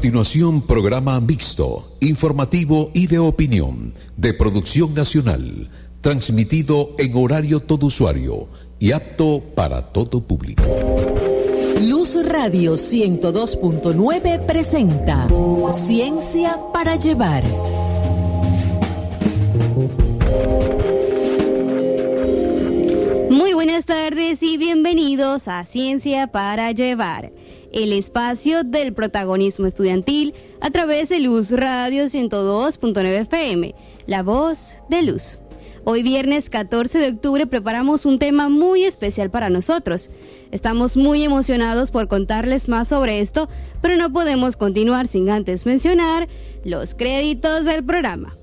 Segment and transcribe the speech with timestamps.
[0.00, 5.68] continuación, programa mixto, informativo y de opinión, de producción nacional,
[6.00, 8.48] transmitido en horario todo usuario
[8.78, 10.62] y apto para todo público.
[11.82, 15.26] Luz Radio 102.9 presenta
[15.74, 17.44] Ciencia para Llevar.
[23.28, 27.32] Muy buenas tardes y bienvenidos a Ciencia para Llevar,
[27.72, 33.74] el espacio del protagonismo estudiantil a través de Luz Radio 102.9 FM,
[34.06, 35.38] la voz de Luz.
[35.84, 40.10] Hoy viernes 14 de octubre preparamos un tema muy especial para nosotros.
[40.50, 43.48] Estamos muy emocionados por contarles más sobre esto,
[43.80, 46.28] pero no podemos continuar sin antes mencionar
[46.64, 48.36] los créditos del programa.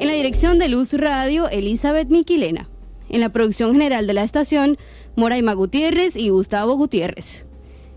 [0.00, 2.68] En la dirección de Luz Radio, Elizabeth Miquilena.
[3.10, 4.78] En la producción general de la estación,
[5.16, 7.44] Moraima Gutiérrez y Gustavo Gutiérrez.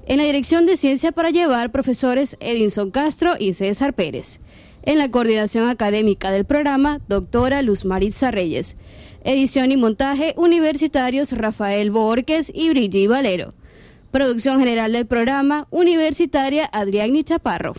[0.09, 4.40] En la dirección de Ciencia para Llevar, profesores Edinson Castro y César Pérez.
[4.84, 8.78] En la coordinación académica del programa, doctora Luz Maritza Reyes.
[9.25, 13.53] Edición y montaje, universitarios Rafael Borges y Brigitte Valero.
[14.09, 17.74] Producción general del programa, universitaria Adrián Chaparro.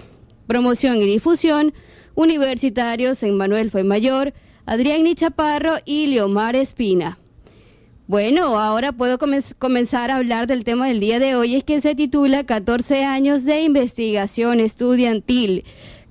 [0.47, 1.73] Promoción y difusión,
[2.15, 4.35] universitarios Manuel Mayor,
[4.67, 7.19] Adrián Chaparro y Leomar Espina.
[8.09, 11.79] Bueno, ahora puedo comen- comenzar a hablar del tema del día de hoy, es que
[11.83, 15.65] se titula 14 años de investigación estudiantil,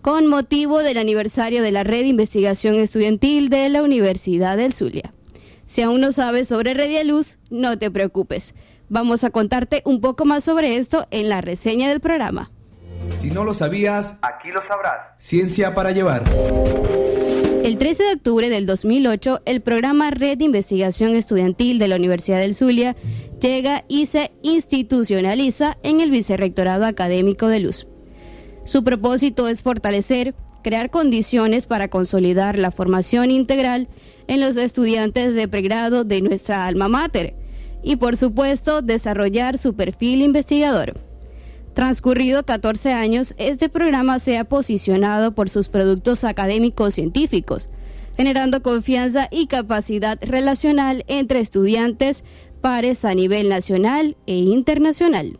[0.03, 5.11] con motivo del aniversario de la Red de Investigación Estudiantil de la Universidad del Zulia.
[5.65, 8.53] Si aún no sabes sobre Red Luz, no te preocupes.
[8.89, 12.51] Vamos a contarte un poco más sobre esto en la reseña del programa.
[13.15, 14.99] Si no lo sabías, aquí lo sabrás.
[15.17, 16.23] Ciencia para llevar.
[17.67, 22.39] El 13 de octubre del 2008, el programa Red de Investigación Estudiantil de la Universidad
[22.39, 22.95] del Zulia
[23.41, 27.85] llega y se institucionaliza en el Vicerrectorado Académico de Luz.
[28.63, 30.33] Su propósito es fortalecer,
[30.63, 33.89] crear condiciones para consolidar la formación integral
[34.27, 37.35] en los estudiantes de pregrado de nuestra alma mater
[37.83, 41.06] y, por supuesto, desarrollar su perfil investigador.
[41.77, 47.69] Transcurrido 14 años, este programa se ha posicionado por sus productos académicos científicos,
[48.15, 52.23] generando confianza y capacidad relacional entre estudiantes,
[52.61, 55.37] pares a nivel nacional e internacional.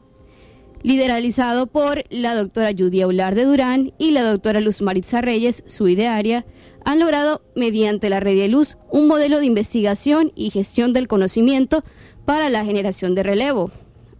[0.83, 5.87] Lideralizado por la doctora Judy Aular de Durán y la doctora Luz Maritza Reyes, su
[5.87, 6.45] idearia,
[6.85, 11.83] han logrado, mediante la red de luz, un modelo de investigación y gestión del conocimiento
[12.25, 13.71] para la generación de relevo.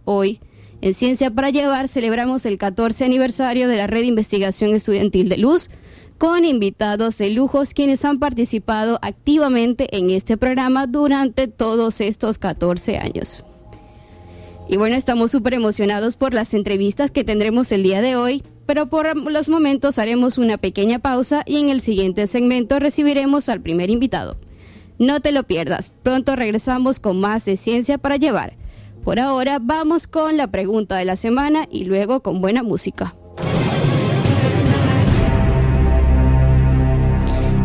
[0.04, 0.40] Hoy,
[0.80, 5.38] en Ciencia para Llevar celebramos el 14 aniversario de la Red de Investigación Estudiantil de
[5.38, 5.70] Luz,
[6.18, 12.98] con invitados de lujos quienes han participado activamente en este programa durante todos estos 14
[12.98, 13.44] años.
[14.68, 18.88] Y bueno, estamos súper emocionados por las entrevistas que tendremos el día de hoy, pero
[18.88, 23.88] por los momentos haremos una pequeña pausa y en el siguiente segmento recibiremos al primer
[23.88, 24.36] invitado.
[24.98, 28.56] No te lo pierdas, pronto regresamos con más de Ciencia para Llevar.
[29.04, 33.14] Por ahora vamos con la pregunta de la semana y luego con buena música.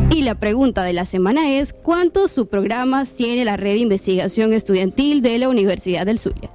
[0.09, 5.23] Y la pregunta de la semana es, ¿cuántos subprogramas tiene la red de investigación estudiantil
[5.23, 6.51] de la Universidad del Zulia?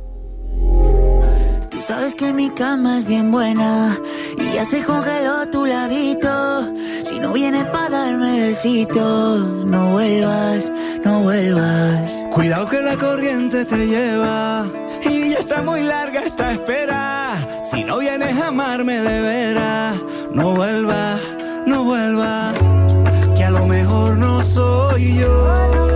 [1.70, 3.98] Tú sabes que mi cama es bien buena
[4.38, 6.72] y ya se congeló tu ladito.
[7.02, 10.70] Si no vienes para darme besitos, no vuelvas,
[11.04, 12.12] no vuelvas.
[12.30, 14.68] Cuidado que la corriente te lleva
[15.04, 16.77] y ya está muy larga esta espera.
[18.48, 19.94] Amarme de veras,
[20.32, 21.20] no vuelvas,
[21.66, 22.54] no vuelvas,
[23.36, 25.87] que a lo mejor no soy yo.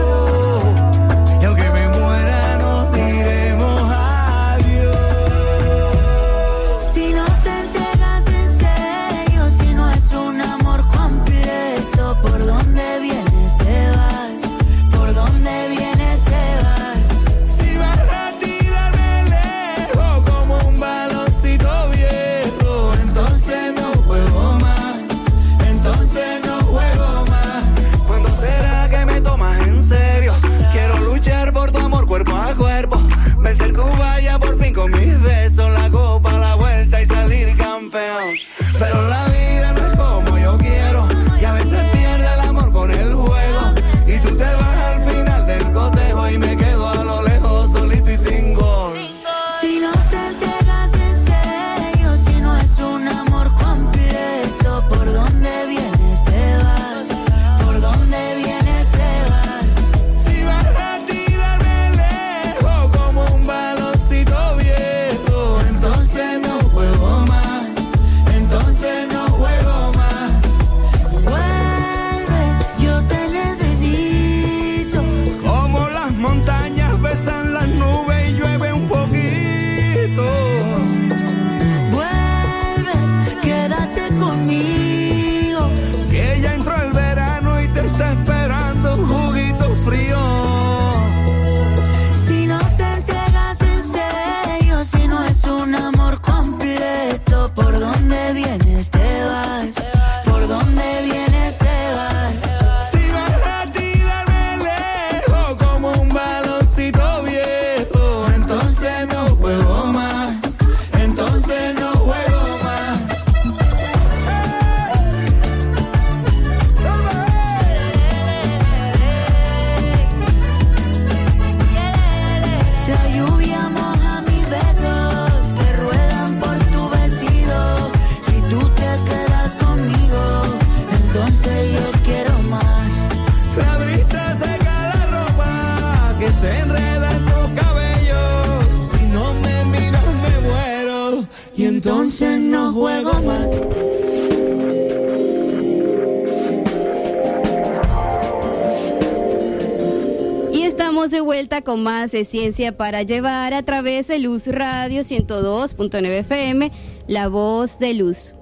[151.60, 156.72] Con más de ciencia para llevar a través de Luz Radio 102.9 FM,
[157.06, 158.32] La Voz de Luz.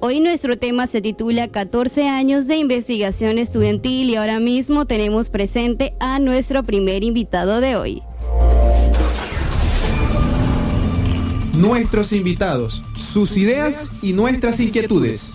[0.00, 5.94] Hoy nuestro tema se titula 14 años de investigación estudiantil y ahora mismo tenemos presente
[5.98, 8.02] a nuestro primer invitado de hoy.
[11.54, 15.32] Nuestros invitados, sus ideas y nuestras inquietudes.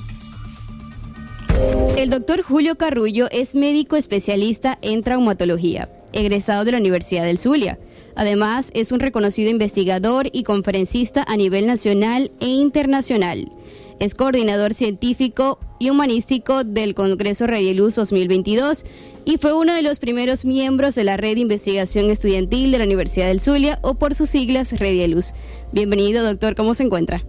[1.97, 7.79] El doctor Julio Carrullo es médico especialista en traumatología egresado de la Universidad del Zulia.
[8.15, 13.51] Además, es un reconocido investigador y conferencista a nivel nacional e internacional.
[13.99, 18.85] Es coordinador científico y humanístico del Congreso Redieluz 2022
[19.25, 22.83] y fue uno de los primeros miembros de la Red de Investigación Estudiantil de la
[22.85, 25.33] Universidad del Zulia o por sus siglas Redieluz.
[25.71, 27.23] Bienvenido, doctor, ¿cómo se encuentra?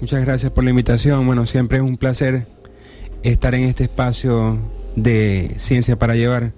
[0.00, 1.26] Muchas gracias por la invitación.
[1.26, 2.46] Bueno, siempre es un placer
[3.22, 4.58] estar en este espacio
[4.96, 6.52] de Ciencia para Llevar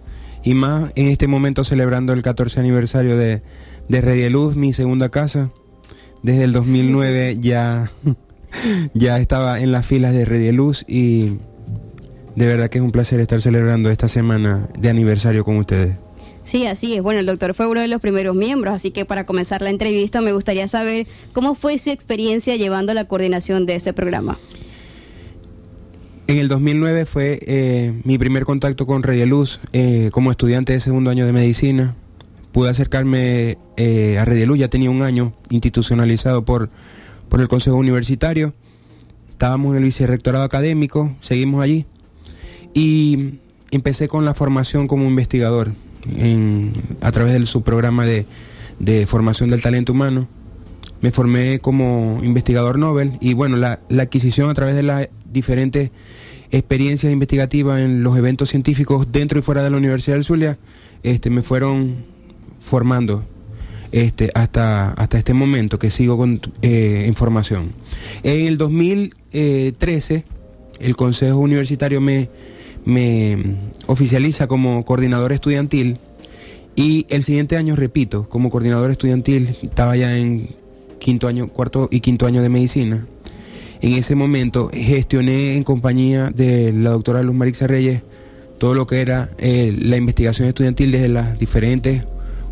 [0.47, 3.43] y más en este momento celebrando el 14 aniversario de,
[3.89, 5.51] de Luz, mi segunda casa.
[6.23, 7.91] Desde el 2009 ya,
[8.95, 11.33] ya estaba en las filas de Luz y
[12.37, 15.97] de verdad que es un placer estar celebrando esta semana de aniversario con ustedes.
[16.45, 17.03] Sí, así es.
[17.03, 20.21] Bueno, el doctor fue uno de los primeros miembros, así que para comenzar la entrevista
[20.21, 24.39] me gustaría saber cómo fue su experiencia llevando la coordinación de este programa.
[26.29, 31.11] En el 2009 fue eh, mi primer contacto con Redieluz eh, como estudiante de segundo
[31.11, 31.95] año de medicina.
[32.51, 36.69] Pude acercarme eh, a Redieluz, ya tenía un año institucionalizado por,
[37.29, 38.55] por el Consejo Universitario.
[39.31, 41.87] Estábamos en el vicerrectorado académico, seguimos allí.
[42.75, 43.35] Y
[43.71, 45.71] empecé con la formación como investigador
[47.03, 48.27] a través de su programa de,
[49.07, 50.27] formación del talento humano.
[51.03, 55.91] Me formé como investigador Nobel y bueno, la, la adquisición a través de las diferentes
[56.51, 60.59] experiencias investigativas en los eventos científicos dentro y fuera de la Universidad del Zulia,
[61.03, 62.05] este, me fueron
[62.61, 63.25] formando
[63.93, 67.73] este, hasta, hasta este momento que sigo con eh, información.
[68.23, 70.25] En el 2013,
[70.81, 72.29] el Consejo Universitario me,
[72.85, 73.39] me
[73.87, 75.99] oficializa como coordinador estudiantil
[76.75, 80.49] y el siguiente año, repito, como coordinador estudiantil, estaba ya en
[80.99, 83.07] quinto año, cuarto y quinto año de medicina.
[83.83, 88.03] En ese momento gestioné en compañía de la doctora Luz Marixa Reyes
[88.59, 92.05] todo lo que era eh, la investigación estudiantil desde las diferentes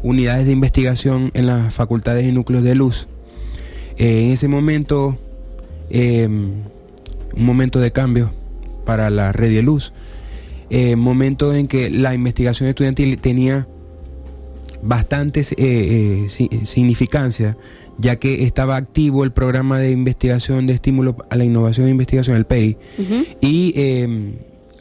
[0.02, 3.08] unidades de investigación en las facultades y núcleos de luz.
[3.96, 5.16] Eh, en ese momento,
[5.88, 6.50] em,
[7.34, 8.30] un momento de cambio
[8.84, 9.92] para la red de luz,
[10.68, 13.66] eh, momento en que la investigación estudiantil tenía
[14.82, 17.56] bastante significancia,
[17.98, 22.36] ya que estaba activo el programa de investigación de estímulo a la innovación e investigación,
[22.36, 22.76] el PEI,
[23.40, 24.34] y em,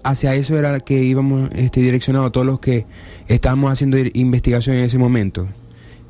[0.03, 2.86] hacia eso era que íbamos este, direccionados todos los que
[3.27, 5.48] estábamos haciendo investigación en ese momento.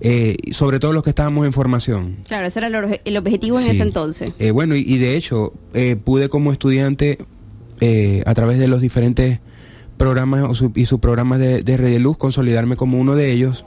[0.05, 2.17] Eh, sobre todo los que estábamos en formación.
[2.27, 4.33] Claro, ese era el, objetivo en ese entonces.
[4.37, 7.19] Eh, bueno, y, de hecho, eh, pude como estudiante,
[8.25, 9.39] a través de los diferentes
[9.97, 13.65] programas y subprogramas de, de Red de Luz, consolidarme como uno de ellos.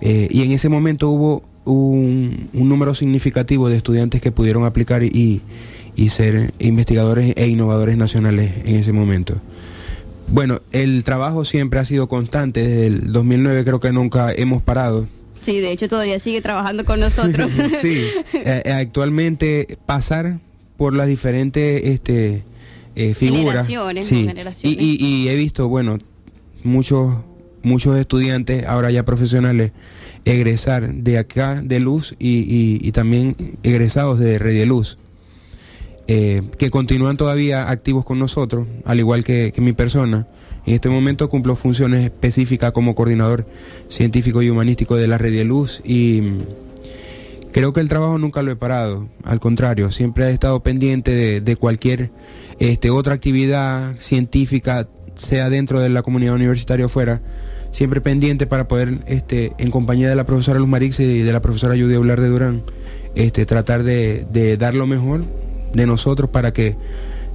[0.00, 5.40] y en ese momento hubo un, número significativo de estudiantes que pudieron aplicar y,
[5.96, 9.36] y ser investigadores e innovadores nacionales en ese momento.
[10.28, 15.06] Bueno, el trabajo siempre ha sido constante, desde el 2009 creo que nunca hemos parado.
[15.40, 17.52] Sí, de hecho todavía sigue trabajando con nosotros.
[17.80, 20.38] sí, eh, actualmente pasar
[20.76, 22.44] por las diferentes este,
[22.94, 23.66] eh, figuras.
[23.66, 24.06] Generaciones,
[24.56, 25.98] sí, Y, he visto, bueno,
[26.62, 27.14] muchos,
[27.62, 29.72] muchos estudiantes, ahora ya profesionales,
[30.32, 34.98] egresar de acá de Luz y, y también egresados de Red de Luz.
[36.10, 40.26] Eh, que continúan todavía activos con nosotros, al igual que, mi persona.
[40.64, 43.46] En este momento cumplo funciones específicas como coordinador
[43.90, 48.42] científico y humanístico de la Red de Luz y mm, creo que el trabajo nunca
[48.42, 52.10] lo he parado, al contrario, siempre he estado pendiente de, cualquier
[52.58, 57.20] este, otra actividad científica, sea dentro de la comunidad universitaria o fuera,
[57.78, 61.40] siempre pendiente para poder, este, en compañía de la profesora Luz Marix y de la
[61.40, 62.62] profesora Judy Aular de Durán,
[63.14, 65.22] este, tratar de, de dar lo mejor
[65.74, 66.74] de nosotros para que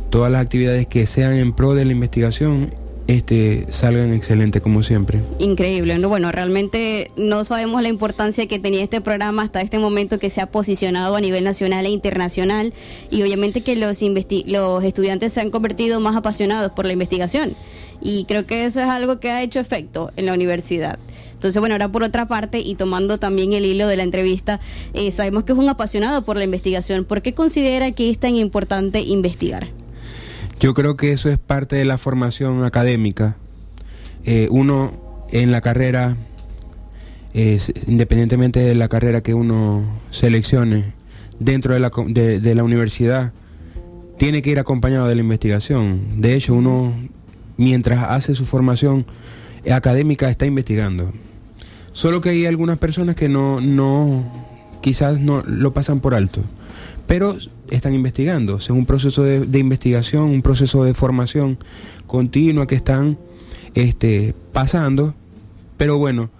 [0.09, 2.73] todas las actividades que sean en pro de la investigación
[3.07, 5.21] este, salgan excelentes como siempre.
[5.39, 6.09] Increíble, ¿no?
[6.09, 10.41] bueno, realmente no sabemos la importancia que tenía este programa hasta este momento que se
[10.41, 12.73] ha posicionado a nivel nacional e internacional
[13.09, 14.01] y obviamente que los,
[14.45, 17.55] los estudiantes se han convertido más apasionados por la investigación
[18.03, 21.00] y creo que eso es algo que ha hecho efecto en la universidad.
[21.33, 24.60] Entonces, bueno, ahora por otra parte, y tomando también el hilo de la entrevista,
[24.93, 27.05] eh, sabemos que es un apasionado por la investigación.
[27.05, 29.69] ¿Por qué considera que es tan importante investigar?
[30.60, 33.38] Yo creo que eso es parte de la formación académica.
[34.25, 36.15] Eh, uno en la carrera,
[37.33, 40.93] independientemente de la carrera que uno seleccione
[41.39, 43.33] dentro de la, de la universidad,
[44.17, 46.22] tiene que ir acompañado de la investigación.
[46.22, 46.93] De hecho, uno
[47.57, 49.05] mientras hace su formación
[49.72, 51.12] académica está investigando.
[51.93, 54.24] Solo que hay algunas personas que no, no,
[54.81, 56.41] quizás no lo pasan por alto,
[57.07, 57.38] pero
[57.69, 58.57] están investigando.
[58.57, 61.60] Es un proceso de, investigación, un proceso de formación
[62.07, 63.17] continua que están
[63.75, 65.13] este, pasando,
[65.77, 66.31] pero bueno,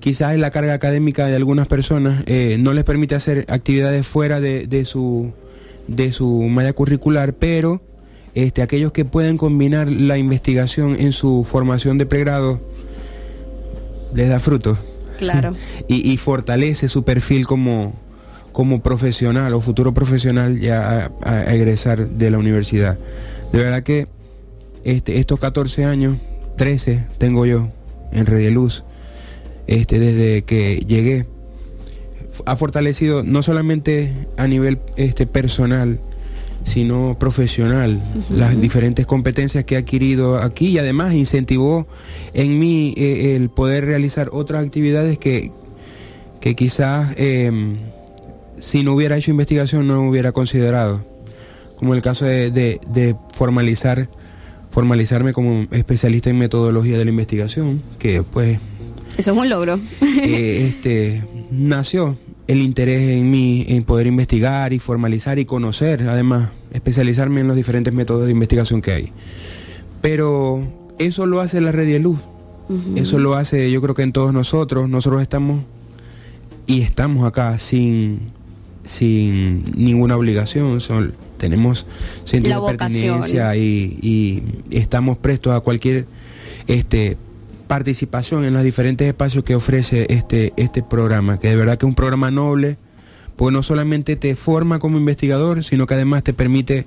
[0.00, 4.66] quizás la carga académica de algunas personas eh, no les permite hacer actividades fuera de,
[4.66, 5.32] de, su,
[5.86, 7.80] de su malla curricular, pero
[8.36, 12.60] este, aquellos que pueden combinar la investigación en su formación de pregrado
[14.14, 14.76] les da fruto.
[15.18, 15.54] Claro.
[15.88, 17.94] y, fortalece su perfil como,
[18.52, 22.98] como profesional o futuro profesional ya a, egresar de la universidad.
[23.54, 24.06] De verdad que
[24.84, 26.18] este, estos 14 años,
[26.58, 27.68] 13 tengo yo
[28.12, 28.84] en Red Luz,
[29.66, 31.24] este, desde que llegué,
[32.44, 36.00] ha fortalecido no solamente a nivel este, personal,
[36.66, 41.86] sino profesional, las diferentes competencias que he adquirido aquí y además incentivó
[42.34, 45.52] en mí eh, el poder realizar otras actividades que,
[46.40, 47.76] que quizás em,
[48.58, 51.04] si no hubiera hecho investigación no hubiera considerado,
[51.76, 54.08] como el caso de, formalizar
[54.72, 58.58] formalizarme como especialista en metodología de la investigación, que pues...
[59.16, 59.80] Eso es un logro.
[60.22, 66.50] Eh, este, nació el interés en mí en poder investigar y formalizar y conocer, además,
[66.72, 69.12] especializarme en los diferentes métodos de investigación que hay.
[70.00, 70.66] Pero
[70.98, 72.18] eso lo hace la red de luz.
[72.96, 74.88] Eso lo hace yo creo que en todos nosotros.
[74.88, 75.62] Nosotros estamos
[76.66, 78.32] y estamos acá sin,
[78.84, 80.80] sin ninguna obligación.
[81.38, 81.86] tenemos
[82.24, 84.42] sentido de pertenencia y, y,
[84.76, 86.06] estamos prestos a cualquier
[86.66, 87.16] este
[87.66, 91.88] participación en los diferentes espacios que ofrece este, este programa, que de verdad que es
[91.88, 92.78] un programa noble,
[93.36, 96.86] pues no solamente te forma como investigador, sino que además te permite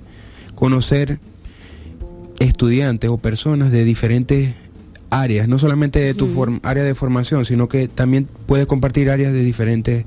[0.54, 1.18] conocer
[2.38, 4.54] estudiantes o personas de diferentes
[5.10, 6.28] áreas, no solamente de tu
[6.62, 10.04] área de formación, sino que también puedes compartir áreas de diferentes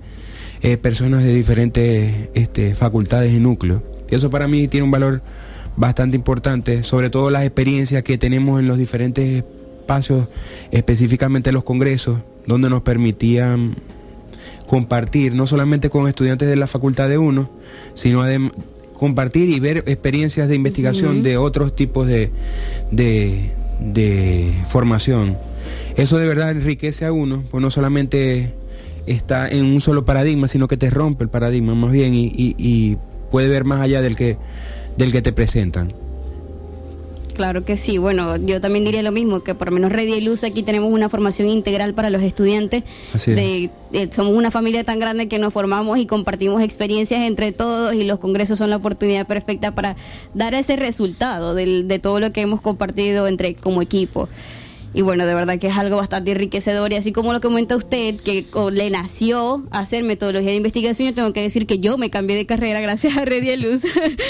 [0.61, 3.81] eh, personas de diferentes este, facultades y núcleos.
[4.09, 5.21] Eso para mí tiene un valor
[5.75, 9.43] bastante importante, sobre todo las experiencias que tenemos en los diferentes
[9.83, 10.27] espacios,
[10.71, 13.75] específicamente los congresos, donde nos permitían
[14.67, 17.49] compartir, no solamente con estudiantes de la facultad de uno,
[17.93, 18.53] sino además
[18.93, 22.31] compartir y ver experiencias de investigación de otros tipos de,
[22.91, 25.37] de, de, formación.
[25.97, 28.53] Eso de verdad enriquece a uno, pues no solamente
[29.05, 32.55] está en un solo paradigma, sino que te rompe el paradigma más bien y, y,
[32.57, 32.97] y
[33.29, 34.37] puede ver más allá del que,
[34.95, 36.02] del que te presentan.
[37.33, 37.97] Claro que sí.
[37.97, 40.91] Bueno, yo también diría lo mismo, que por lo menos Red y Luz aquí tenemos
[40.91, 42.83] una formación integral para los estudiantes.
[43.25, 47.93] De, eh, somos una familia tan grande que nos formamos y compartimos experiencias entre todos
[47.93, 49.95] y los congresos son la oportunidad perfecta para
[50.33, 54.29] dar ese resultado del, de todo lo que hemos compartido entre como equipo.
[54.93, 56.91] Y bueno, de verdad que es algo bastante enriquecedor.
[56.91, 61.33] Y así como lo comenta usted, que le nació hacer metodología de investigación, yo tengo
[61.33, 63.81] que decir que yo me cambié de carrera gracias a Red y Luz.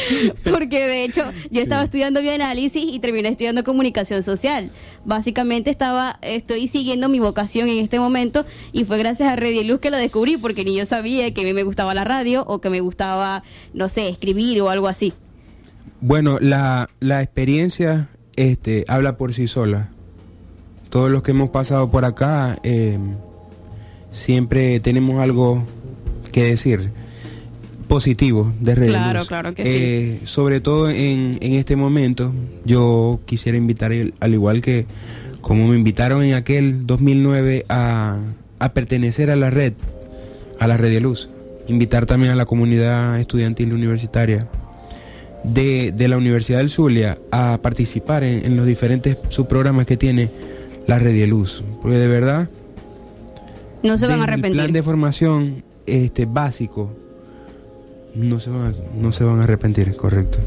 [0.50, 4.72] Porque de hecho, yo estaba estudiando bioanálisis y terminé estudiando comunicación social.
[5.04, 9.64] Básicamente estaba, estoy siguiendo mi vocación en este momento y fue gracias a Red y
[9.66, 12.46] Luz que lo descubrí, porque ni yo sabía que a mí me gustaba la radio
[12.48, 13.44] o que me gustaba,
[13.74, 15.14] no sé, escribir o algo así.
[16.00, 19.90] Bueno, la, la experiencia este, habla por sí sola
[20.94, 23.00] todos los que hemos pasado por acá eh,
[24.12, 25.64] siempre tenemos algo
[26.32, 26.92] que decir
[27.88, 32.32] positivo de Red Claro, claro que eh, Sobre todo en, en, este momento,
[32.64, 34.86] yo quisiera invitar, al igual que
[35.42, 38.20] como me invitaron en aquel 2009 a,
[38.60, 39.74] a pertenecer a la red,
[40.60, 41.28] a la red de luz,
[41.68, 44.48] invitar también a la comunidad estudiantil universitaria
[45.44, 50.53] de, de la Universidad del Zulia a participar en, en los diferentes subprogramas que tiene
[50.88, 51.64] la red de luz.
[51.82, 52.50] Porque de verdad.
[53.84, 54.52] No se van a arrepentir.
[54.52, 56.92] El plan de formación este, básico.
[58.16, 60.40] No se, van a, no se van a arrepentir, correcto.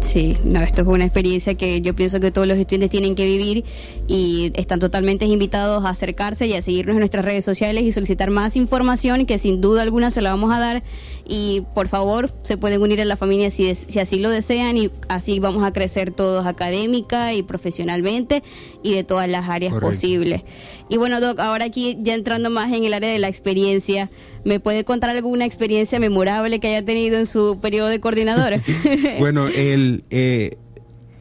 [0.00, 3.24] Sí, no, esto es una experiencia que yo pienso que todos los estudiantes tienen que
[3.24, 3.64] vivir
[4.06, 8.30] y están totalmente invitados a acercarse y a seguirnos en nuestras redes sociales y solicitar
[8.30, 10.82] más información que sin duda alguna se la vamos a dar
[11.26, 14.90] y por favor se pueden unir a la familia si, si así lo desean y
[15.08, 18.42] así vamos a crecer todos académica y profesionalmente
[18.82, 20.44] y de todas las áreas posibles.
[20.88, 24.10] Y bueno, Doc, ahora aquí ya entrando más en el área de la experiencia,
[24.48, 28.54] ¿me puede contar alguna experiencia memorable que haya tenido en su periodo de coordinador?
[29.18, 30.56] bueno, el, eh,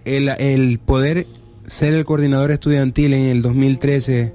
[0.06, 1.28] el, poder
[1.68, 4.34] ser el coordinador estudiantil en el 2013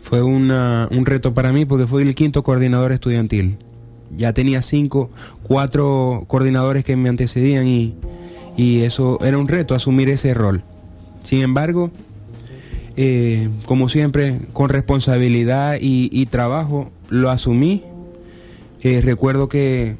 [0.00, 3.58] fue una, un reto para mí porque fui el quinto coordinador estudiantil.
[4.16, 5.10] Ya tenía cinco,
[5.42, 7.94] cuatro coordinadores que me antecedían y,
[8.56, 10.62] y eso era un reto asumir ese rol.
[11.22, 11.90] Sin embargo,
[12.96, 17.82] eh, como siempre, con responsabilidad y, trabajo, lo asumí.
[18.84, 19.96] Eh, recuerdo que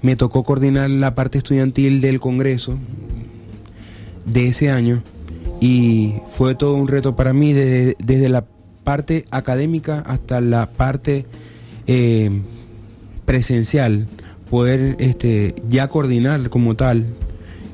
[0.00, 2.78] me tocó coordinar la parte estudiantil del Congreso
[4.24, 5.02] de ese año
[5.60, 8.46] y fue todo un reto para mí desde, la
[8.82, 11.26] parte académica hasta la parte
[11.86, 12.30] eh,
[13.26, 14.06] presencial,
[14.50, 17.04] poder este, ya coordinar como tal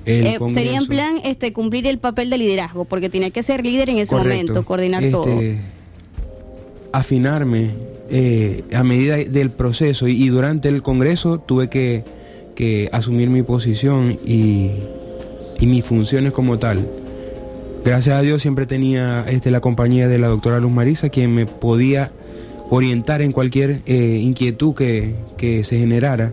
[0.05, 3.91] eh, sería en plan este, cumplir el papel de liderazgo, porque tenía que ser líder
[3.91, 5.29] en ese momento, coordinar todo.
[5.29, 5.61] Este,
[6.91, 7.71] afinarme
[8.11, 12.05] eh, a medida del proceso y, durante el Congreso tuve que,
[12.93, 14.71] asumir mi posición y,
[15.61, 16.87] mis funciones como tal.
[17.85, 21.47] Gracias a Dios siempre tenía este, la compañía de la doctora Luz Marisa, quien me
[21.47, 22.11] podía
[22.69, 26.33] orientar en cualquier eh, inquietud que, que se generara.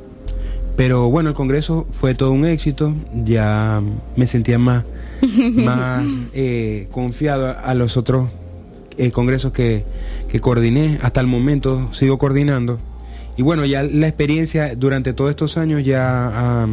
[0.75, 2.93] Pero bueno, el Congreso fue todo un éxito,
[3.25, 3.81] ya
[4.15, 4.83] me sentía más,
[5.55, 8.29] más eh, confiado a los otros
[9.11, 9.85] congresos que,
[10.29, 12.79] que, coordiné, hasta el momento sigo coordinando.
[13.37, 16.65] Y bueno, ya la experiencia durante todos estos años ya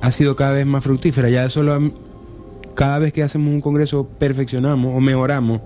[0.00, 1.92] ha sido cada vez más fructífera, ya solo
[2.74, 5.60] cada vez que hacemos un congreso perfeccionamos o mejoramos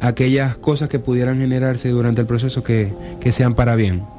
[0.00, 4.15] aquellas cosas que pudieran generarse durante el proceso que, que sean para bien.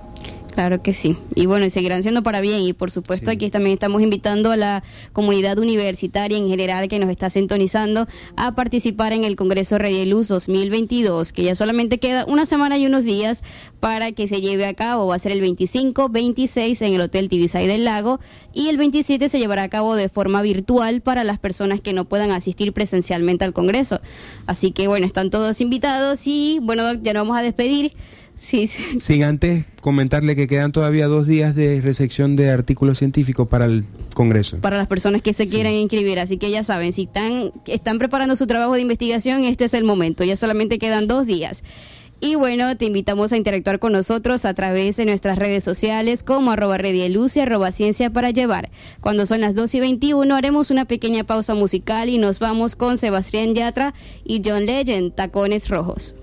[0.58, 1.15] Claro que sí.
[1.36, 2.62] Y bueno, y seguirán siendo para bien.
[2.62, 7.12] Y por supuesto, aquí también estamos invitando a la comunidad universitaria en general que nos
[7.12, 12.26] está sintonizando a participar en el Congreso Rey de Luz 2022, que ya solamente queda
[12.26, 13.43] una semana y unos días
[13.80, 15.06] para que se lleve a cabo.
[15.06, 18.20] Va a ser el 25, 26 en el Hotel Tibisay del Lago
[18.52, 22.06] y el 27 se llevará a cabo de forma virtual para las personas que no
[22.06, 24.02] puedan asistir presencialmente al Congreso.
[24.48, 27.93] Así que bueno, están todos invitados y bueno, ya nos vamos a despedir.
[28.38, 29.00] Sí, sí.
[29.00, 33.84] Sin antes comentarle que quedan todavía dos días de recepción de artículos científicos para el
[34.13, 34.58] Congreso.
[34.60, 38.36] Para las personas que se quieran inscribir, así que ya saben, si están, están preparando
[38.36, 41.63] su trabajo de investigación, este es el momento, ya solamente quedan dos días.
[42.19, 46.52] Y bueno, te invitamos a interactuar con nosotros a través de nuestras redes sociales como
[46.52, 48.69] arroba redieluz y arroba ciencia para llevar.
[49.02, 52.97] Cuando son las 2 y 21 haremos una pequeña pausa musical y nos vamos con
[52.97, 56.15] Sebastián Yatra y John Legend, Tacones Rojos.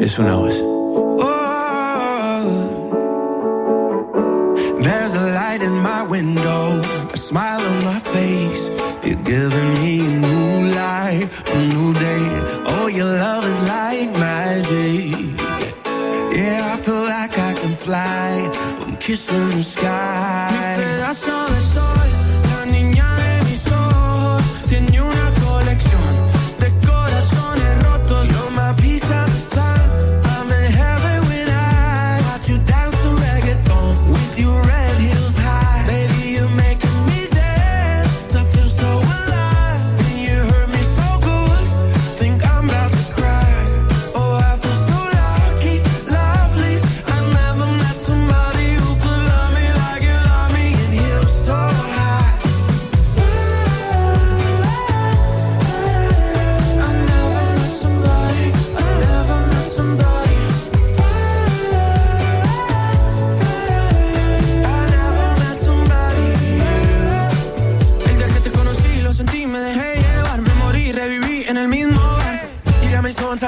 [0.00, 0.54] Es una voz.
[4.82, 6.80] There's a light in my window,
[7.12, 8.70] a smile on my face.
[9.04, 12.26] You're giving me a new life, a new day.
[12.64, 15.38] Oh, your love is like magic.
[16.34, 18.50] Yeah, I feel like I can fly.
[18.80, 21.00] I'm kissing the sky.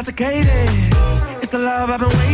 [0.03, 0.93] Intoxicated.
[1.43, 2.32] It's the love I've been waiting.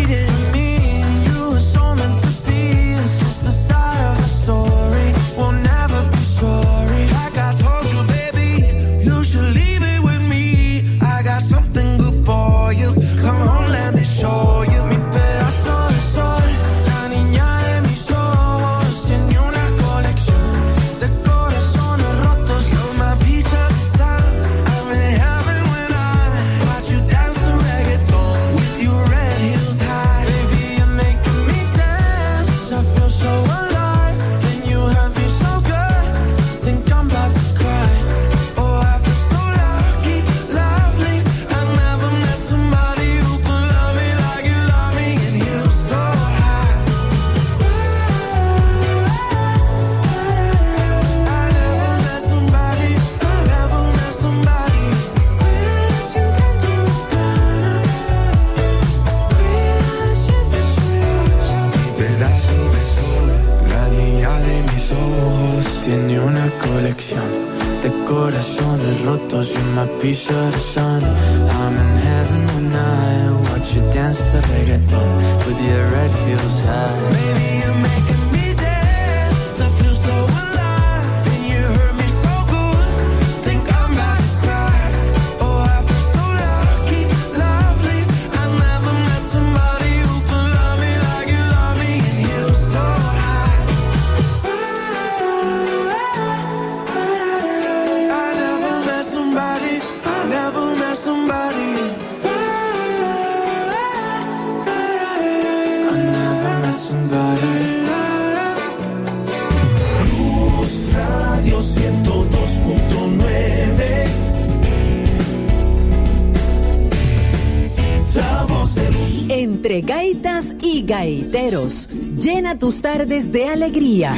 [122.98, 124.12] Tardes de alegría.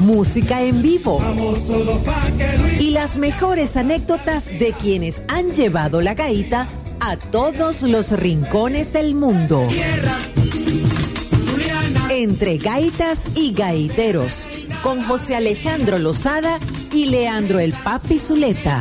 [0.00, 1.20] Música en vivo.
[2.78, 6.68] Y las mejores anécdotas de quienes han llevado la gaita
[7.00, 9.66] a todos los rincones del mundo.
[12.08, 14.48] Entre gaitas y gaiteros,
[14.84, 16.60] con José Alejandro Lozada
[16.92, 18.80] y Leandro el Papi Zuleta.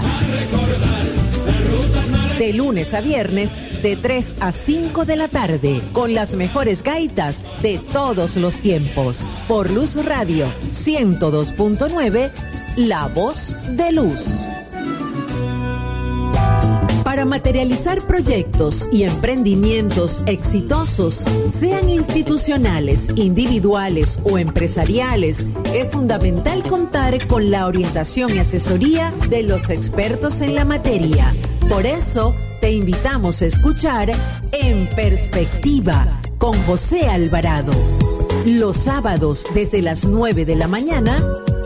[2.38, 3.52] De lunes a viernes,
[3.84, 9.28] de 3 a 5 de la tarde, con las mejores gaitas de todos los tiempos.
[9.48, 12.32] Por Luz Radio 102.9,
[12.76, 14.46] La Voz de Luz.
[17.04, 27.52] Para materializar proyectos y emprendimientos exitosos, sean institucionales, individuales o empresariales, es fundamental contar con
[27.52, 31.32] la orientación y asesoría de los expertos en la materia.
[31.74, 34.12] Por eso, te invitamos a escuchar
[34.52, 37.74] En Perspectiva con José Alvarado.
[38.46, 41.18] Los sábados desde las 9 de la mañana,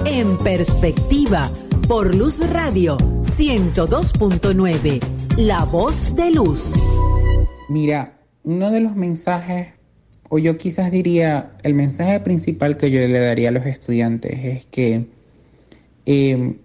[0.06, 1.52] En Perspectiva,
[1.90, 5.02] por Luz Radio 102.9,
[5.36, 6.74] La Voz de Luz.
[7.68, 9.74] Mira, uno de los mensajes,
[10.30, 14.66] o yo quizás diría, el mensaje principal que yo le daría a los estudiantes es
[14.68, 15.06] que
[16.06, 16.56] eh,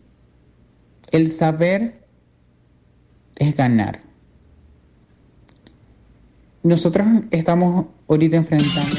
[1.11, 2.02] el saber
[3.37, 4.01] es ganar.
[6.63, 8.97] Nosotros estamos ahorita enfrentando.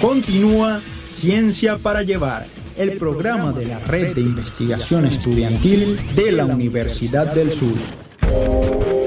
[0.00, 7.34] Continúa Ciencia para Llevar, el programa de la Red de Investigación Estudiantil de la Universidad
[7.34, 9.05] del Sur.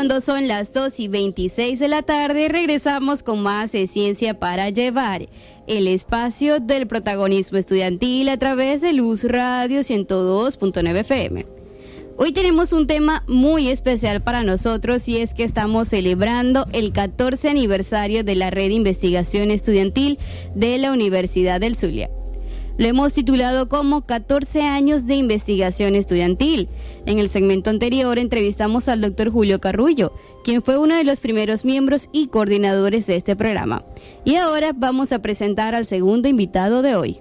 [0.00, 4.70] Cuando son las 2 y 26 de la tarde, regresamos con más de Ciencia para
[4.70, 5.28] Llevar,
[5.66, 11.46] el espacio del protagonismo estudiantil a través de Luz Radio 102.9 FM.
[12.16, 17.50] Hoy tenemos un tema muy especial para nosotros y es que estamos celebrando el 14
[17.50, 20.18] aniversario de la Red de Investigación Estudiantil
[20.54, 22.08] de la Universidad del Zulia.
[22.80, 26.70] Lo hemos titulado como 14 años de investigación estudiantil.
[27.04, 30.14] En el segmento anterior entrevistamos al doctor Julio Carrullo,
[30.44, 33.84] quien fue uno de los primeros miembros y coordinadores de este programa.
[34.24, 37.20] Y ahora vamos a presentar al segundo invitado de hoy.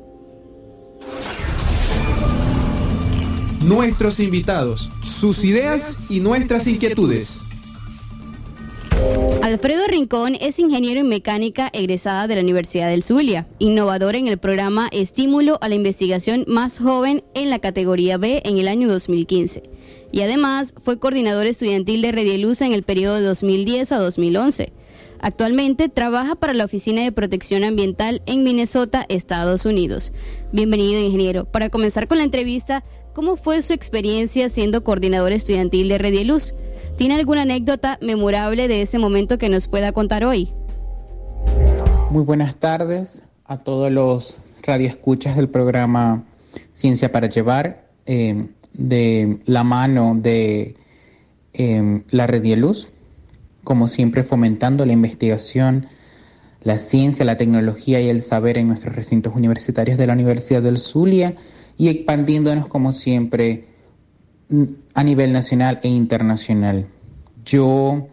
[3.61, 7.38] Nuestros invitados, sus ideas y nuestras inquietudes.
[9.41, 14.37] Alfredo Rincón es ingeniero en mecánica egresada de la Universidad del Zulia, innovador en el
[14.37, 19.63] programa Estímulo a la Investigación más joven en la categoría B en el año 2015.
[20.11, 24.71] Y además fue coordinador estudiantil de Redieluz en el periodo de 2010 a 2011.
[25.21, 30.13] Actualmente trabaja para la Oficina de Protección Ambiental en Minnesota, Estados Unidos.
[30.53, 31.45] Bienvenido, ingeniero.
[31.45, 32.85] Para comenzar con la entrevista,
[33.19, 36.53] ¿cómo fue su experiencia siendo coordinador estudiantil de Redieluz?
[36.97, 40.53] ¿Tiene alguna anécdota memorable de ese momento que nos pueda contar hoy?
[42.11, 46.23] Muy buenas tardes a todos los radioescuchas del programa
[46.71, 50.77] Ciencia para Llevar, eh, de la mano de
[51.55, 52.87] eh, la Red de Luz,
[53.65, 55.87] como siempre fomentando la investigación,
[56.63, 60.77] la ciencia, la tecnología y el saber en nuestros recintos universitarios de la Universidad del
[60.77, 61.35] Zulia
[61.79, 63.63] y expandiéndonos como siempre
[64.93, 66.87] a nivel nacional e internacional.
[67.45, 68.09] Yo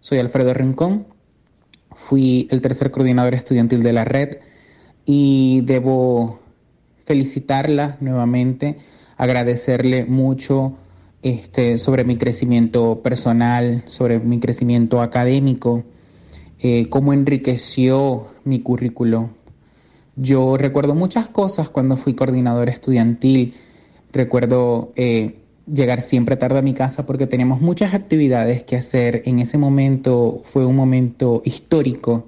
[0.00, 1.06] soy Alfredo Rincón,
[1.94, 4.38] fui el tercer coordinador estudiantil de la red
[5.06, 6.40] y debo
[7.06, 8.78] felicitarla nuevamente,
[9.16, 10.76] agradecerle mucho
[11.22, 15.84] este, sobre mi crecimiento personal, sobre mi crecimiento académico,
[16.58, 19.30] eh, cómo enriqueció mi currículo.
[20.16, 23.54] Yo recuerdo muchas cosas cuando fui coordinador estudiantil,
[24.12, 25.36] recuerdo eh,
[25.72, 29.22] llegar siempre tarde a mi casa porque teníamos muchas actividades que hacer.
[29.26, 32.26] En ese momento fue un momento histórico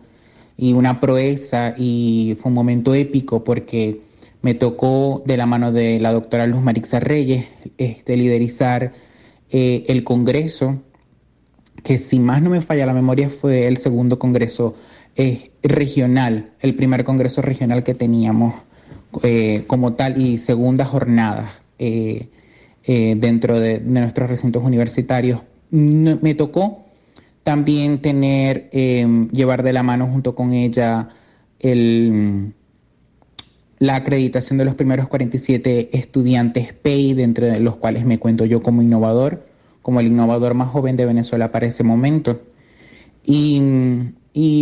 [0.56, 4.00] y una proeza y fue un momento épico porque
[4.42, 7.46] me tocó de la mano de la doctora Luz Marixa Reyes
[7.78, 8.92] este, liderizar
[9.50, 10.82] eh, el Congreso,
[11.82, 14.74] que si más no me falla la memoria fue el segundo Congreso
[15.16, 18.54] eh, regional, el primer Congreso regional que teníamos
[19.22, 21.50] eh, como tal y segunda jornada.
[21.78, 22.28] Eh,
[23.16, 25.40] dentro de, nuestros recintos universitarios.
[25.70, 26.84] me tocó
[27.42, 31.08] también tener, em, llevar de la mano junto con ella
[31.58, 32.52] el,
[33.78, 38.62] la acreditación de los primeros 47 estudiantes PEI, dentro de los cuales me cuento yo
[38.62, 39.46] como innovador,
[39.82, 42.40] como el innovador más joven de Venezuela para ese momento.
[43.24, 43.60] Y,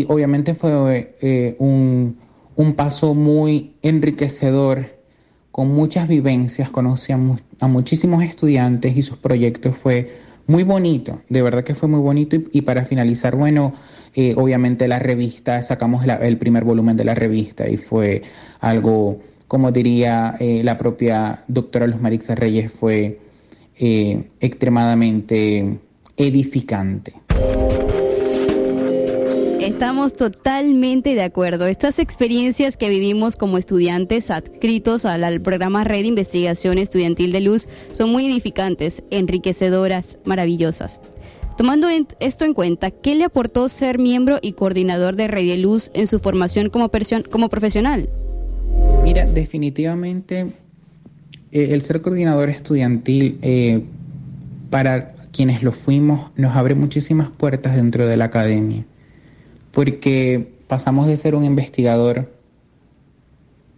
[0.08, 2.16] obviamente fue eh, un,
[2.56, 4.94] un paso muy enriquecedor
[5.54, 10.10] con muchas vivencias, conocí a, muchísimos estudiantes y sus proyectos fue
[10.48, 13.72] muy bonito, de verdad que fue muy bonito y, para finalizar, bueno,
[14.14, 18.22] eh, obviamente la revista, sacamos el primer volumen de la revista y fue
[18.58, 23.20] algo, como diría eh, la propia doctora Luz Marixa Reyes, fue
[23.78, 25.78] eh, extremadamente
[26.16, 27.14] edificante.
[29.64, 31.66] Estamos totalmente de acuerdo.
[31.66, 38.11] Estas experiencias que vivimos como estudiantes adscritos al, programa Red Investigación Estudiantil de Luz son
[38.11, 41.00] muy edificantes, enriquecedoras, maravillosas.
[41.57, 41.88] Tomando
[42.20, 46.09] esto en cuenta, ¿qué le aportó ser miembro y coordinador de Red de Luz en
[46.09, 46.90] su formación como,
[47.31, 48.11] como profesional?
[49.03, 50.40] Mira, definitivamente
[51.53, 53.83] eh, el ser coordinador estudiantil eh,
[54.68, 58.85] para quienes lo fuimos nos abre muchísimas puertas dentro de la academia
[59.74, 62.32] porque pasamos de ser un investigador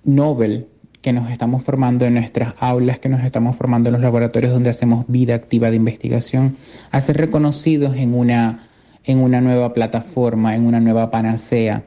[0.04, 0.66] Nobel
[1.02, 4.70] que nos estamos formando en nuestras aulas, que nos estamos formando en los laboratorios donde
[4.70, 6.56] hacemos vida activa de investigación,
[6.90, 8.68] a ser reconocidos en una,
[9.04, 11.84] en una nueva plataforma, en una nueva panacea,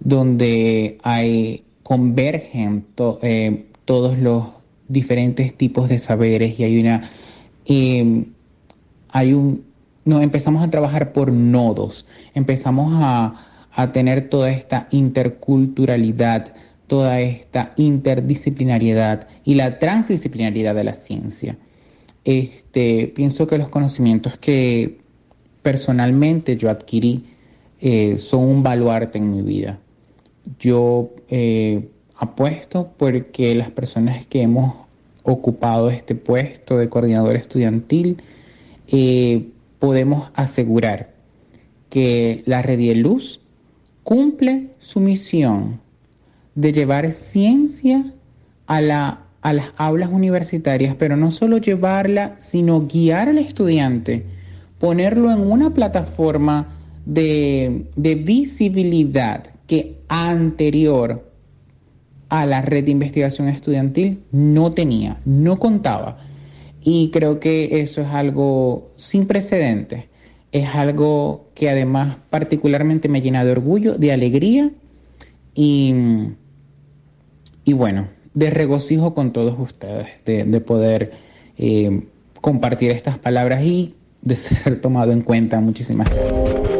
[0.00, 2.84] donde hay, convergen
[3.22, 4.46] eh, todos los
[4.88, 7.10] diferentes tipos de saberes y hay una...
[7.66, 8.24] Eh,
[9.12, 9.64] hay un
[10.04, 13.48] no, empezamos a trabajar por nodos, empezamos a,
[13.92, 16.54] tener toda esta interculturalidad,
[16.88, 21.56] toda esta interdisciplinariedad y la transdisciplinariedad de la ciencia.
[22.24, 25.00] Este, pienso que los conocimientos que
[25.62, 27.24] personalmente yo adquirí
[27.80, 29.78] eh, son un baluarte en mi vida.
[30.58, 34.74] Yo eh, apuesto porque las personas que hemos
[35.22, 38.22] ocupado este puesto de coordinador estudiantil
[38.88, 39.48] eh,
[39.82, 41.10] podemos asegurar
[41.90, 43.40] que la Red de Luz
[44.04, 45.80] cumple su misión
[46.54, 48.12] de llevar ciencia
[48.68, 54.24] a, la, a las aulas universitarias, pero no solo llevarla, sino guiar al estudiante,
[54.78, 56.68] ponerlo en una plataforma
[57.04, 61.28] de visibilidad que anterior
[62.28, 66.18] a la red de investigación estudiantil no tenía, no contaba.
[66.84, 70.04] Y creo que eso es algo sin precedentes.
[70.50, 74.70] Es algo que además particularmente me llena de orgullo, de alegría
[75.54, 75.94] y,
[77.64, 81.12] y bueno, de regocijo con todos ustedes, de, poder
[81.56, 82.02] eh,
[82.40, 85.60] compartir estas palabras y de ser tomado en cuenta.
[85.60, 86.71] Muchísimas gracias.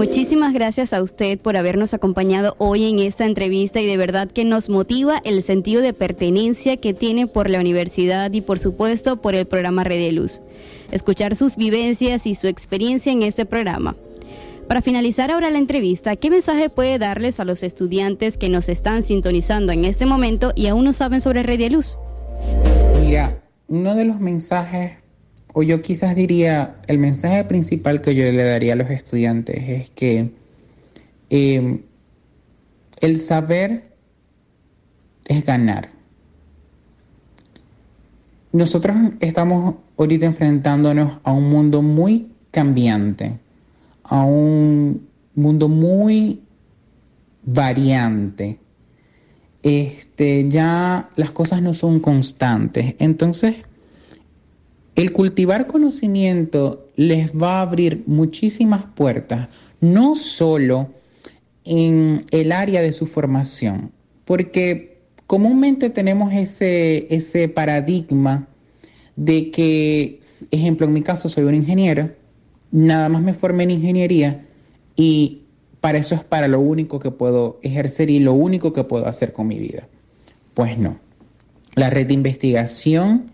[0.00, 4.46] Muchísimas gracias a usted por habernos acompañado hoy en esta entrevista y de verdad que
[4.46, 9.34] nos motiva el sentido de pertenencia que tiene por la universidad y por supuesto por
[9.34, 10.40] el programa Red de Luz.
[10.90, 13.94] Escuchar sus vivencias y su experiencia en este programa.
[14.68, 19.02] Para finalizar ahora la entrevista, ¿qué mensaje puede darles a los estudiantes que nos están
[19.02, 21.98] sintonizando en este momento y aún no saben sobre Red de Luz?
[23.04, 24.92] Mira, uno de los mensajes
[25.52, 29.90] o yo quizás diría, el mensaje principal que yo le daría a los estudiantes es
[29.90, 30.30] que
[31.30, 31.82] em,
[33.00, 33.90] el saber
[35.24, 35.90] es ganar.
[38.52, 43.38] Nosotros estamos ahorita enfrentándonos a un mundo muy cambiante,
[44.04, 46.42] a un mundo muy
[47.44, 48.58] variante.
[49.62, 52.94] Este, ya las cosas no son constantes.
[52.98, 53.56] Entonces,
[55.00, 59.48] el cultivar conocimiento les va a abrir muchísimas puertas,
[59.80, 60.90] no solo
[61.64, 63.92] en el área de su formación,
[64.24, 68.48] porque comúnmente tenemos ese, ese paradigma
[69.16, 72.10] de que, ejemplo, en mi caso soy un ingeniero,
[72.70, 74.44] nada más me formé en ingeniería
[74.96, 75.42] y
[75.80, 79.32] para eso es para lo único que puedo ejercer y lo único que puedo hacer
[79.32, 79.88] con mi vida.
[80.52, 80.98] Pues no.
[81.74, 83.30] La red de investigación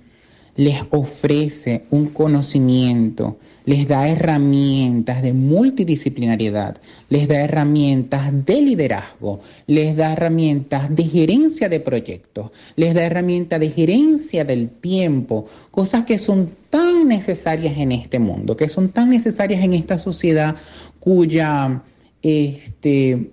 [0.56, 6.78] les ofrece un conocimiento, les da herramientas de multidisciplinariedad,
[7.10, 13.60] les da herramientas de liderazgo, les da herramientas de gerencia de proyectos, les da herramientas
[13.60, 19.10] de gerencia del tiempo, cosas que son tan necesarias en este mundo, que son tan
[19.10, 20.56] necesarias en esta sociedad
[21.00, 21.82] cuya,
[22.22, 23.30] este,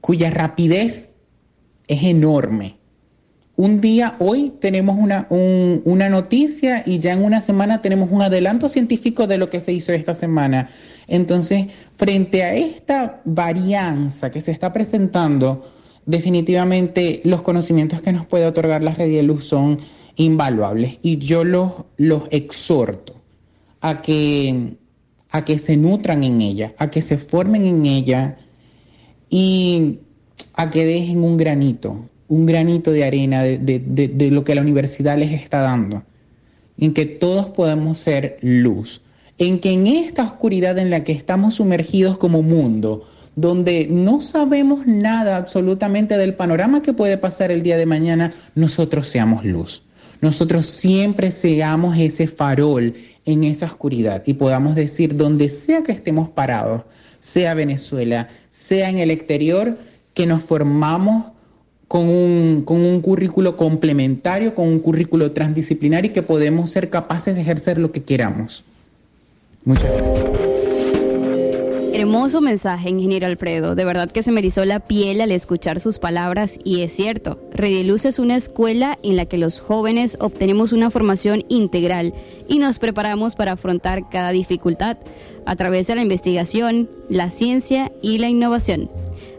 [0.00, 1.10] cuya rapidez
[1.88, 2.77] es enorme
[3.58, 8.68] un día, hoy tenemos una, una, noticia y ya en una semana tenemos un adelanto
[8.68, 10.70] científico de lo que se hizo esta semana.
[11.08, 11.66] Entonces,
[11.96, 15.68] frente a esta varianza que se está presentando,
[16.06, 19.78] definitivamente los conocimientos que nos puede otorgar la red de luz son
[20.14, 23.16] invaluables y yo los, los exhorto
[23.80, 24.74] a que,
[25.30, 28.38] a que se nutran en ella, a que se formen en ella
[29.28, 29.98] y
[30.54, 35.32] a que dejen un granito, un granito de arena de, lo que la universidad les
[35.32, 36.02] está dando,
[36.78, 39.02] en que todos podemos ser luz,
[39.38, 44.86] en que en esta oscuridad en la que estamos sumergidos como mundo, donde no sabemos
[44.86, 49.82] nada absolutamente del panorama que puede pasar el día de mañana, nosotros seamos luz.
[50.20, 56.28] Nosotros siempre seamos ese farol en esa oscuridad y podamos decir, donde sea que estemos
[56.28, 56.82] parados,
[57.20, 59.78] sea Venezuela, sea en el exterior,
[60.14, 61.26] que nos formamos
[61.88, 67.34] con un, con un currículo complementario, con un currículo transdisciplinario y que podemos ser capaces
[67.34, 68.62] de ejercer lo que queramos.
[69.64, 70.48] Muchas gracias.
[71.98, 73.74] Hermoso mensaje, ingeniero Alfredo.
[73.74, 77.40] De verdad que se me erizó la piel al escuchar sus palabras y es cierto,
[77.52, 82.14] Rediluz es una escuela en la que los jóvenes obtenemos una formación integral
[82.46, 84.98] y nos preparamos para afrontar cada dificultad
[85.44, 88.88] a través de la investigación, la ciencia y la innovación.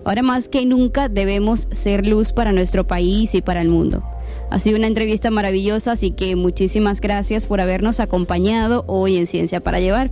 [0.10, 4.04] Ahora más que nunca debemos ser luz para nuestro país y para el mundo.
[4.50, 9.60] Ha sido una entrevista maravillosa, así que muchísimas gracias por habernos acompañado hoy en Ciencia
[9.60, 10.10] para Llevar.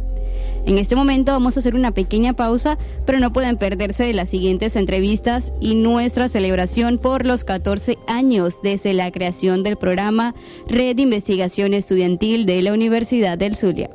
[0.68, 2.78] En este momento vamos a hacer una pequeña pausa,
[3.08, 8.62] pero no pueden perderse de las siguientes entrevistas y nuestra celebración por los 14 años
[8.62, 10.36] desde la creación del programa
[10.68, 13.90] Red de Investigación Estudiantil de la Universidad del Zulia.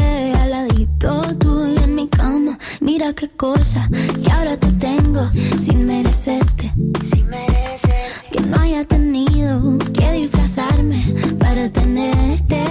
[3.01, 3.89] Mira qué cosa,
[4.23, 5.27] y ahora te tengo
[5.57, 6.71] sin merecerte.
[7.11, 8.11] Sin merecer.
[8.31, 12.63] Que no haya tenido que disfrazarme para tenerte.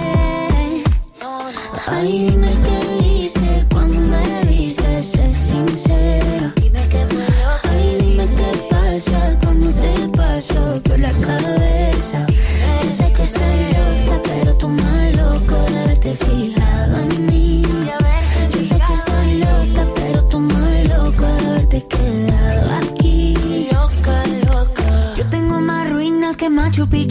[1.85, 2.90] Ay, dime qué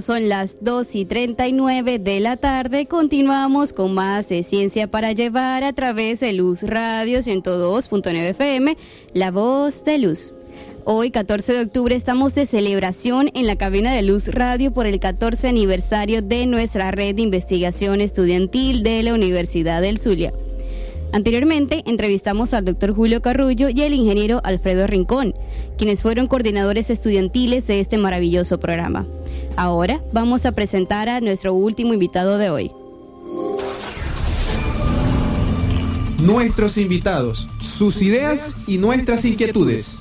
[0.00, 5.62] Son las 2 y 39 de la tarde, continuamos con más de Ciencia para Llevar
[5.62, 8.76] a través de Luz Radio 102.9 FM,
[9.12, 10.32] La Voz de Luz.
[10.84, 14.98] Hoy, 14 de octubre, estamos de celebración en la cabina de Luz Radio por el
[14.98, 20.32] 14 aniversario de nuestra red de investigación estudiantil de la Universidad del Zulia.
[21.12, 25.34] Anteriormente entrevistamos al doctor Julio Carrullo y el ingeniero Alfredo Rincón,
[25.78, 29.06] quienes fueron coordinadores estudiantiles de este maravilloso programa.
[29.56, 32.72] Ahora vamos a presentar a nuestro último invitado de hoy.
[36.18, 39.98] Nuestros invitados, sus ideas y nuestras inquietudes.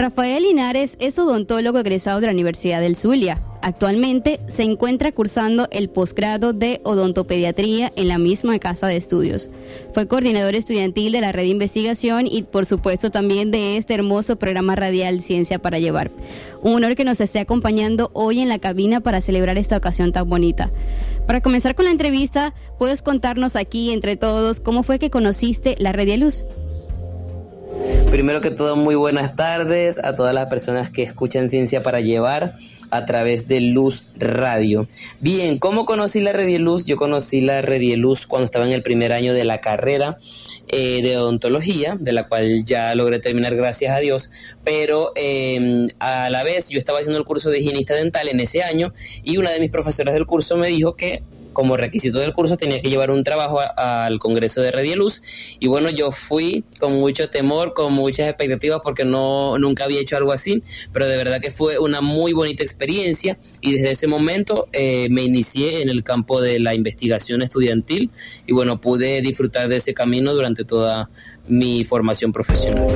[0.00, 3.42] Rafael Linares es odontólogo egresado de la Universidad del Zulia.
[3.60, 9.50] Actualmente se encuentra cursando el posgrado de odontopediatría en la misma casa de estudios.
[9.92, 14.36] Fue coordinador estudiantil de la red de investigación y por supuesto también de este hermoso
[14.36, 16.10] programa radial Ciencia para Llevar.
[16.62, 20.30] Un honor que nos esté acompañando hoy en la cabina para celebrar esta ocasión tan
[20.30, 20.70] bonita.
[21.26, 25.92] Para comenzar con la entrevista, ¿puedes contarnos aquí entre todos cómo fue que conociste la
[25.92, 26.46] red de luz?
[28.10, 32.54] Primero que todo, muy buenas tardes a todas las personas que escuchan Ciencia para Llevar
[32.90, 34.86] a través de Luz Radio.
[35.20, 36.86] Bien, ¿cómo conocí la Redieluz?
[36.86, 40.18] Yo conocí la Redieluz cuando estaba en el primer año de la carrera
[40.68, 44.30] eh, de odontología, de la cual ya logré terminar gracias a Dios,
[44.64, 48.62] pero em, a la vez yo estaba haciendo el curso de higienista dental en ese
[48.62, 51.22] año y una de mis profesoras del curso me dijo que
[51.52, 55.22] como requisito del curso tenía que llevar un trabajo al Congreso de Redieluz
[55.58, 60.16] y bueno, yo fui con mucho temor, con muchas expectativas porque no nunca había hecho
[60.16, 63.38] algo así, pero de verdad que fue una muy bonita experiencia.
[63.60, 68.10] Y desde ese momento eh, me inicié en el campo de la investigación estudiantil.
[68.46, 71.10] Y bueno, pude disfrutar de ese camino durante toda
[71.48, 72.86] mi formación profesional.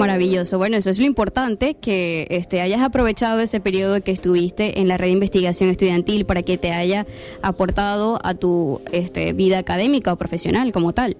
[0.00, 0.58] Maravilloso.
[0.58, 4.96] Bueno, eso es lo importante, que este, hayas aprovechado ese periodo que estuviste en la
[4.96, 7.06] red de investigación estudiantil para que te haya
[7.42, 11.16] aportado a tu este, vida académica o profesional como tal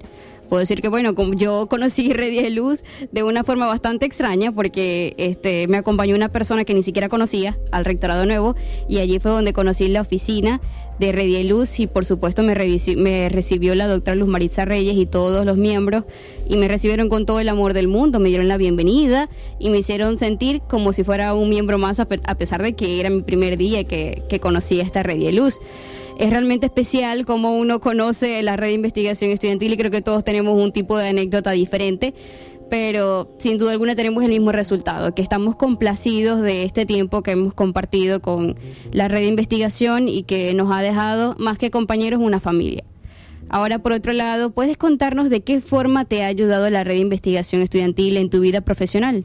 [0.51, 5.14] puedo decir que bueno, yo conocí Red de Luz de una forma bastante extraña porque
[5.16, 8.57] este me acompañó una persona que ni siquiera conocía al rectorado nuevo
[8.89, 10.61] y allí fue donde conocí la oficina
[11.01, 15.46] de Red Luz y por supuesto me, recibió la doctora Luz Maritza Reyes y todos
[15.46, 16.05] los miembros
[16.46, 19.78] y me recibieron con todo el amor del mundo, me dieron la bienvenida y me
[19.78, 23.57] hicieron sentir como si fuera un miembro más a, pesar de que era mi primer
[23.57, 25.59] día que, que conocí esta Red Luz.
[26.18, 30.22] Es realmente especial como uno conoce la red de investigación estudiantil y creo que todos
[30.22, 32.12] tenemos un tipo de anécdota diferente
[32.70, 37.32] pero sin duda alguna tenemos el mismo resultado, que estamos complacidos de este tiempo que
[37.32, 38.56] hemos compartido con
[38.92, 42.84] la red de investigación y que nos ha dejado más que compañeros una familia.
[43.48, 47.00] Ahora, por otro lado, ¿puedes contarnos de qué forma te ha ayudado la red de
[47.00, 49.24] investigación estudiantil en tu vida profesional?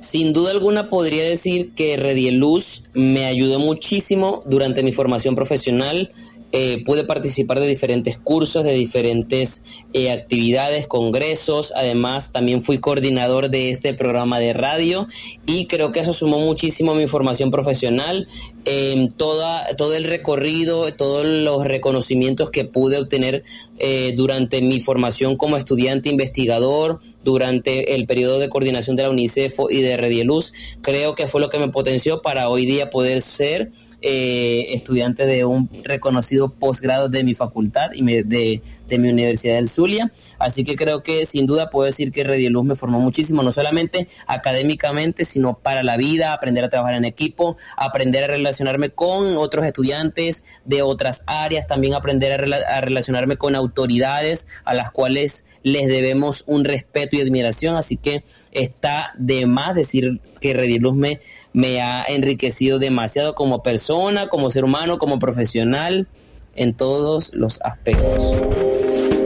[0.00, 6.12] Sin duda alguna podría decir que Redieluz me ayudó muchísimo durante mi formación profesional
[6.52, 11.72] eh, pude participar de diferentes cursos, de diferentes eh, actividades, congresos.
[11.76, 15.06] Además, también fui coordinador de este programa de radio
[15.46, 18.26] y creo que eso sumó muchísimo mi formación profesional.
[18.70, 23.42] Eh, toda, todo el recorrido, todos los reconocimientos que pude obtener
[23.78, 29.58] eh, durante mi formación como estudiante investigador, durante el periodo de coordinación de la UNICEF
[29.70, 33.70] y de Redieluz, creo que fue lo que me potenció para hoy día poder ser
[34.00, 38.62] eh, estudiante de un reconocido posgrado de mi facultad y de,
[38.96, 40.12] mi Universidad del Zulia.
[40.38, 44.06] Así que creo que sin duda puedo decir que Redieluz me formó muchísimo, no solamente
[44.26, 49.66] académicamente, sino para la vida, aprender a trabajar en equipo, aprender a relacionarme con otros
[49.66, 56.44] estudiantes de otras áreas, también aprender a, relacionarme con autoridades a las cuales les debemos
[56.46, 57.74] un respeto y admiración.
[57.74, 58.22] Así que
[58.52, 61.20] está de más decir que Redieluz me
[61.52, 66.06] me ha enriquecido demasiado como persona, como ser humano, como profesional,
[66.54, 68.36] en todos los aspectos.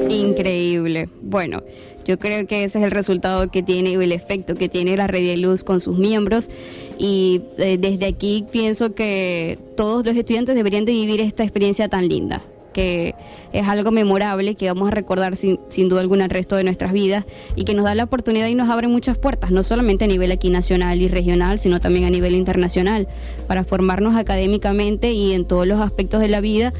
[0.08, 1.08] Increíble.
[1.22, 1.62] Bueno,
[2.04, 5.36] yo creo que ese es el resultado que tiene, el efecto que tiene la red
[5.38, 6.50] luz con sus miembros.
[6.98, 12.08] Y eh, desde aquí pienso que todos los estudiantes deberían de vivir esta experiencia tan
[12.08, 12.42] linda
[12.72, 13.14] que
[13.52, 16.92] es algo memorable que vamos a recordar sin, sin, duda alguna el resto de nuestras
[16.92, 20.08] vidas y que nos da la oportunidad y nos abre muchas puertas, no solamente a
[20.08, 23.08] nivel aquí nacional y regional, sino también a nivel internacional,
[23.46, 26.72] para formarnos académicamente y en todos los aspectos de la vida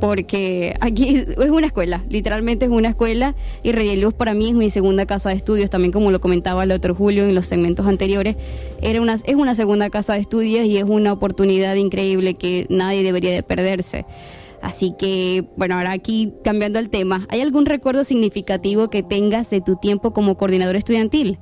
[0.00, 4.70] porque aquí es una escuela, literalmente es una escuela y Luz para mí es mi
[4.70, 8.36] segunda casa de estudios, también como lo comentaba el otro Julio en los segmentos anteriores,
[8.80, 13.02] era una, es una segunda casa de estudios y es una oportunidad increíble que nadie
[13.02, 14.06] debería de perderse.
[14.62, 19.60] Así que, bueno, ahora aquí cambiando el tema, ¿hay algún recuerdo significativo que tengas de
[19.60, 21.38] tu tiempo como coordinador estudiantil?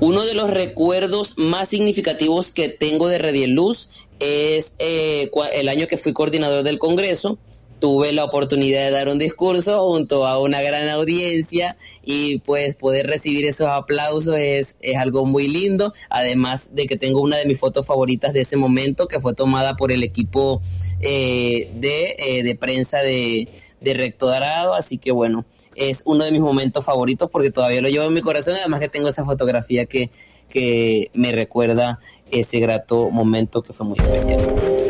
[0.00, 3.88] Uno de los recuerdos más significativos que tengo de Redieluz
[4.20, 7.38] es eh, el año que fui coordinador del Congreso
[7.78, 13.06] tuve la oportunidad de dar un discurso junto a una gran audiencia y pues poder
[13.06, 17.58] recibir esos aplausos es, es algo muy lindo, además de que tengo una de mis
[17.58, 20.62] fotos favoritas de ese momento que fue tomada por el equipo
[21.00, 23.48] eh, de, eh, de, prensa de,
[23.80, 25.44] de Recto Dorado, así que bueno,
[25.76, 28.88] es uno de mis momentos favoritos porque todavía lo llevo en mi corazón, además que
[28.88, 30.10] tengo esa fotografía que,
[30.48, 32.00] que me recuerda
[32.30, 34.40] ese grato momento que fue muy especial.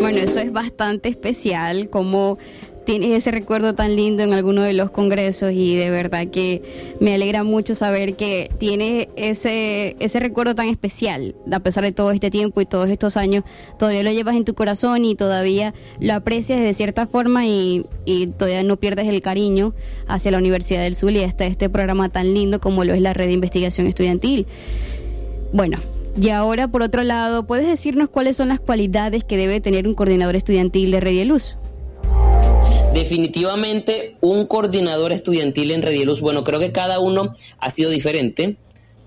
[0.01, 2.39] Bueno, eso es bastante especial, como
[2.85, 6.63] tienes ese recuerdo tan lindo en alguno de los congresos y de verdad que
[7.01, 12.11] me alegra mucho saber que tienes ese, ese recuerdo tan especial, a pesar de todo
[12.11, 13.45] este tiempo y todos estos años,
[13.79, 18.29] todavía lo llevas en tu corazón y todavía lo aprecias de cierta forma y, y
[18.29, 19.75] todavía no pierdes el cariño
[20.07, 23.13] hacia la Universidad del Sur y hasta este programa tan lindo como lo es la
[23.13, 24.47] red de investigación estudiantil.
[25.53, 25.79] Bueno,
[26.21, 29.95] y ahora, por otro lado, ¿puedes decirnos cuáles son las cualidades que debe tener un
[29.95, 31.57] coordinador estudiantil de Red de Luz?
[32.95, 38.57] Definitivamente un coordinador estudiantil en Redieluz, bueno, creo que cada uno ha sido diferente.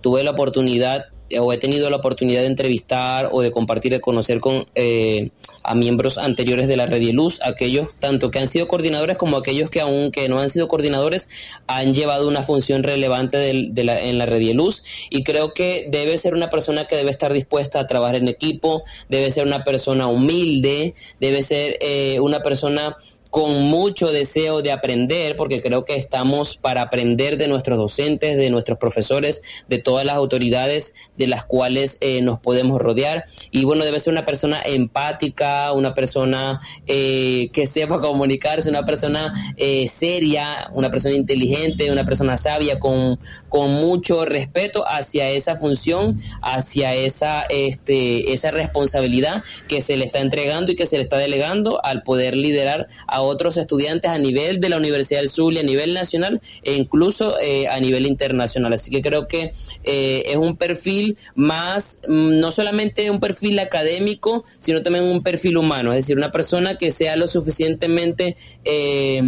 [0.02, 1.06] Tuve la oportunidad
[1.40, 5.30] o he tenido la oportunidad de entrevistar o de compartir, de conocer con eh,
[5.64, 9.38] a miembros anteriores de la Red de Luz, aquellos tanto que han sido coordinadores como
[9.38, 11.28] aquellos que aunque no han sido coordinadores
[11.68, 16.34] han llevado una función relevante en la Red de Luz y creo que debe ser
[16.34, 20.94] una persona que debe estar dispuesta a trabajar en equipo, debe ser una persona humilde,
[21.20, 22.96] debe ser eh, una persona
[23.38, 28.50] con mucho deseo de aprender, porque creo que estamos para aprender de nuestros docentes, de
[28.50, 33.26] nuestros profesores, de todas las autoridades de las cuales eh, nos podemos rodear.
[33.52, 39.32] Y bueno, debe ser una persona empática, una persona eh, que sepa comunicarse, una persona
[39.56, 43.20] eh, seria, una persona inteligente, una persona sabia, con,
[43.50, 50.22] con mucho respeto hacia esa función, hacia esa, este, esa responsabilidad que se le está
[50.22, 54.60] entregando y que se le está delegando al poder liderar a otros estudiantes a nivel
[54.60, 58.74] de la Universidad del Zulia, a nivel nacional e incluso eh, a nivel internacional.
[58.74, 59.54] Así que creo que
[59.84, 65.58] eh, es un perfil más, mm, no solamente un perfil académico, sino también un perfil
[65.58, 69.22] humano, es decir, una persona que sea lo suficientemente eh,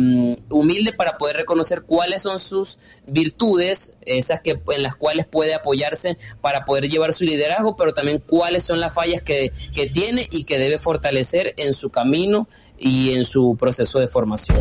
[0.49, 6.17] humilde para poder reconocer cuáles son sus virtudes, esas que en las cuales puede apoyarse
[6.41, 10.43] para poder llevar su liderazgo, pero también cuáles son las fallas que, que tiene y
[10.43, 12.47] que debe fortalecer en su camino
[12.79, 14.57] y en su proceso de formación.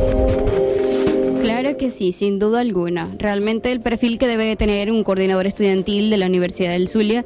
[1.43, 3.15] Claro que sí, sin duda alguna.
[3.19, 7.25] Realmente el perfil que debe tener un coordinador estudiantil de la Universidad del Zulia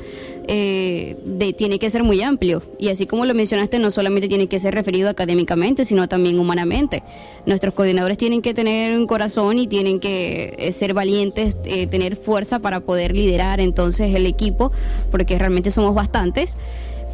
[0.48, 1.16] eh,
[1.56, 2.62] tiene que ser muy amplio.
[2.78, 7.02] Y así como lo mencionaste, no solamente tiene que ser referido académicamente, sino también humanamente.
[7.46, 12.16] Nuestros coordinadores tienen que tener un corazón y tienen que eh, ser valientes, eh, tener
[12.16, 14.72] fuerza para poder liderar entonces el equipo,
[15.10, 16.58] porque realmente somos bastantes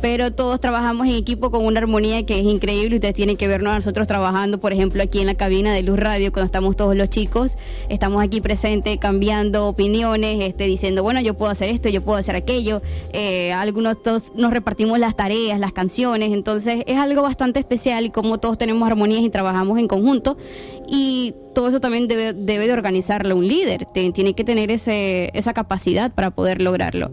[0.01, 2.97] pero todos trabajamos en equipo con una armonía que es increíble.
[2.97, 6.33] Ustedes tienen que vernos nosotros trabajando, por ejemplo, aquí en la cabina de Luz Radio,
[6.33, 7.57] cuando estamos todos los chicos,
[7.89, 12.37] estamos aquí presentes, cambiando opiniones, este, diciendo, bueno, yo puedo hacer esto, yo puedo hacer
[12.37, 12.83] aquello.
[13.13, 18.11] Eh, algunos todos nos repartimos las tareas, las canciones, entonces es algo bastante especial y
[18.11, 20.37] como todos tenemos armonías y trabajamos en conjunto.
[20.91, 25.53] Y todo eso también debe, debe de organizarlo un líder, tiene que tener ese, esa
[25.53, 27.11] capacidad para poder lograrlo.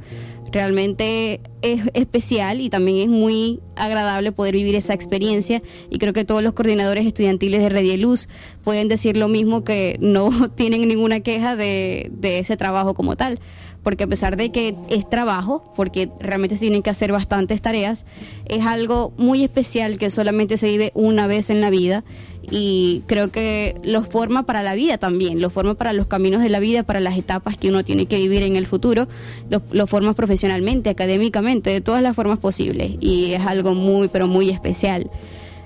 [0.55, 5.61] Realmente es especial y también es muy agradable poder vivir esa experiencia.
[5.89, 8.29] Y creo que todos los coordinadores estudiantiles de Red Luz
[8.63, 13.41] pueden decir lo mismo que no tienen ninguna queja de, de ese trabajo como tal.
[13.83, 18.05] Porque a pesar de que es trabajo, porque realmente se tienen que hacer bastantes tareas,
[18.45, 22.05] es algo muy especial que solamente se vive una vez en la vida
[22.51, 26.49] y creo que lo forma para la vida también, lo forma para los caminos de
[26.49, 29.07] la vida, para las etapas que uno tiene que vivir en el futuro,
[29.49, 34.27] lo, lo forma profesionalmente, académicamente, de todas las formas posibles y es algo muy, pero
[34.27, 35.09] muy especial.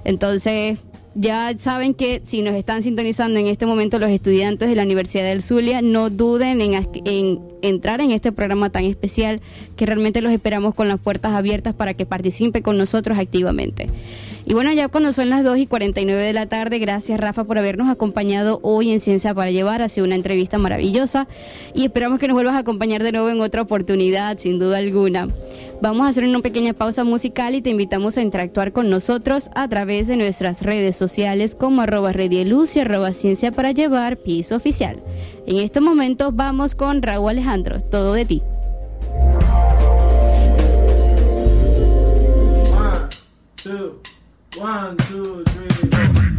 [0.05, 0.79] Entonces,
[1.15, 5.23] ya saben que si nos están sintonizando en este momento los estudiantes de la Universidad
[5.23, 9.41] del Zulia, no duden en, en, entrar en este programa tan especial
[9.75, 13.89] que realmente los esperamos con las puertas abiertas para que participen con nosotros activamente.
[14.49, 17.59] Y bueno, ya cuando son las 2 y 49 de la tarde, gracias Rafa por
[17.59, 19.83] habernos acompañado hoy en Ciencia para Llevar.
[19.83, 21.27] Ha sido una entrevista maravillosa
[21.75, 25.29] y esperamos que nos vuelvas a acompañar de nuevo en otra oportunidad, sin duda alguna.
[25.83, 29.67] Vamos a hacer una pequeña pausa musical y te invitamos a interactuar con nosotros a
[29.67, 34.99] través de nuestras redes sociales como arroba redieluz y arroba ciencia para llevar piso oficial.
[35.45, 38.41] En este momento vamos con Raúl Alejandro, todo de ti.
[42.75, 43.09] One,
[43.55, 44.01] two,
[44.59, 46.38] One, two, three.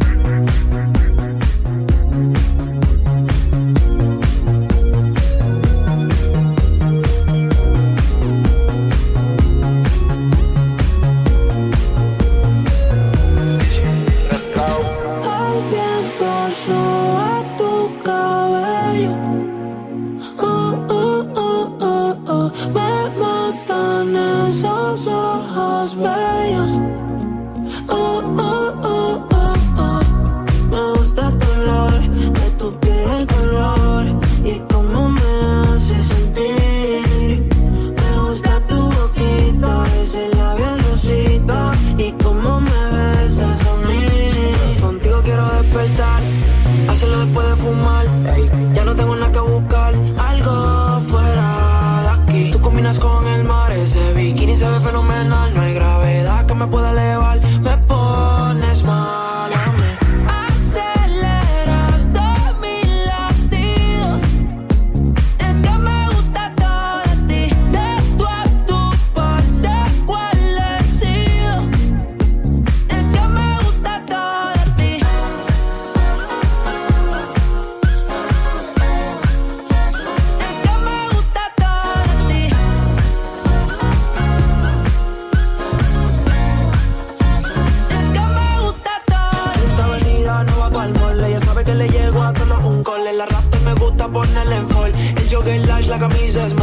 [94.01, 94.93] gusta ponerle en fall.
[95.15, 96.53] El jogger lash, la camisa es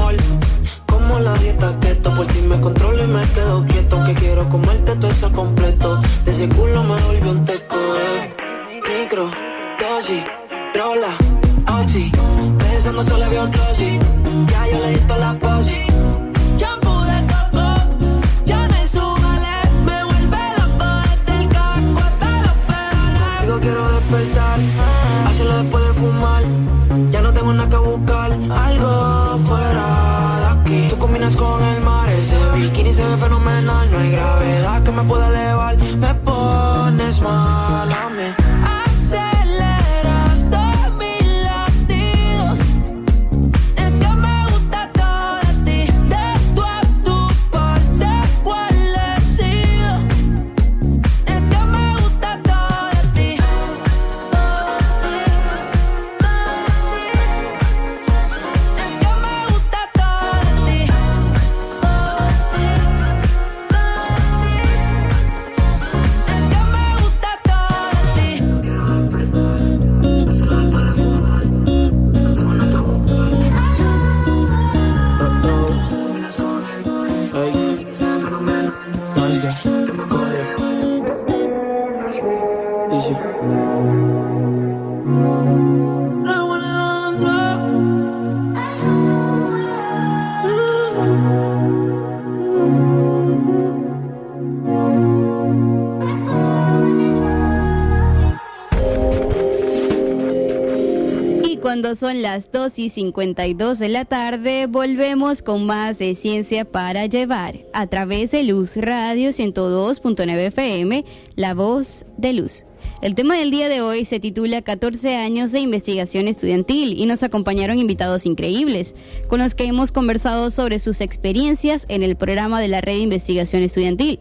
[101.99, 107.57] son las 2 y 52 de la tarde, volvemos con más de Ciencia para Llevar
[107.73, 112.65] a través de Luz Radio 102.9 FM, La Voz de Luz.
[113.03, 117.25] El tema del día de hoy se titula 14 años de investigación estudiantil y nos
[117.25, 118.95] acompañaron invitados increíbles
[119.27, 123.01] con los que hemos conversado sobre sus experiencias en el programa de la Red de
[123.01, 124.21] Investigación Estudiantil.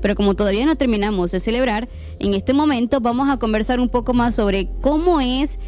[0.00, 4.14] Pero como todavía no terminamos de celebrar, en este momento vamos a conversar un poco
[4.14, 5.58] más sobre cómo es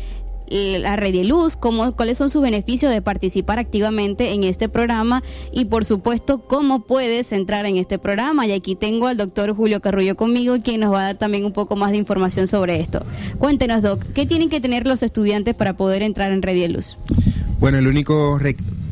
[0.50, 5.22] la red de luz, cómo, cuáles son sus beneficios de participar activamente en este programa
[5.52, 8.46] y por supuesto cómo puedes entrar en este programa.
[8.46, 11.52] Y aquí tengo al doctor Julio Carrullo conmigo, quien nos va a dar también un
[11.52, 13.04] poco más de información sobre esto.
[13.38, 16.98] Cuéntenos, Doc, ¿qué tienen que tener los estudiantes para poder entrar en red de luz?
[17.60, 18.38] Bueno, el único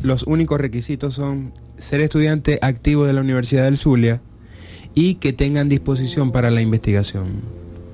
[0.01, 4.21] los únicos requisitos son ser estudiante activo de la Universidad del Zulia
[4.95, 7.41] y que tengan disposición para la investigación.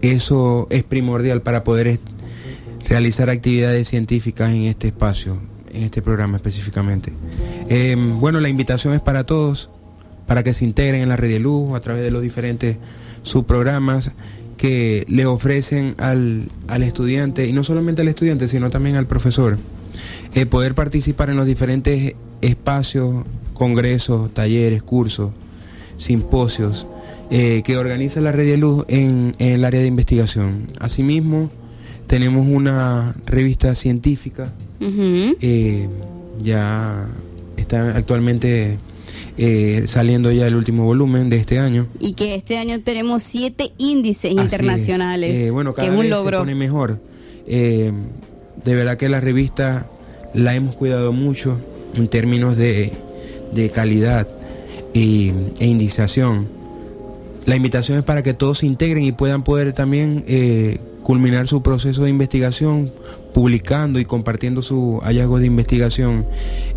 [0.02, 1.88] Eso es primordial para poder
[2.88, 5.38] realizar actividades científicas en este espacio,
[5.72, 7.12] en este programa específicamente.
[7.70, 9.70] Eh, bueno, la invitación es para todos,
[10.28, 12.78] para que se integren en la red de luz a través de los diferentes
[13.24, 14.12] subprogramas
[14.58, 19.58] que le ofrecen al, al estudiante, y no solamente al estudiante, sino también al profesor,
[20.34, 25.32] eh, poder participar en los diferentes espacios, congresos, talleres, cursos,
[25.98, 26.88] simposios
[27.32, 30.68] eh, que organiza la Red de Luz en, en el área de investigación.
[30.80, 31.50] Asimismo,
[32.08, 35.88] tenemos una revista científica, eh,
[36.44, 37.08] ya
[37.58, 38.78] está actualmente
[39.38, 41.88] eh, saliendo ya el último volumen de este año.
[42.00, 44.44] Y que este año tenemos siete índices Así es.
[44.44, 46.38] internacionales, Eh, bueno, que cada un logro.
[46.40, 47.00] se pone mejor.
[47.48, 47.94] De
[48.76, 49.88] verdad que la revista
[50.34, 51.58] la hemos cuidado mucho
[51.96, 52.92] en términos de,
[53.54, 54.28] de calidad
[54.94, 56.48] y, e indización.
[57.46, 61.62] La invitación es para que todos se integren y puedan poder también eh, culminar su
[61.62, 62.92] proceso de investigación
[63.32, 66.26] publicando y compartiendo sus hallazgos de investigación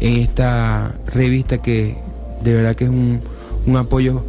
[0.00, 1.96] en esta revista que
[2.44, 3.20] de verdad que es un,
[3.66, 4.22] un apoyo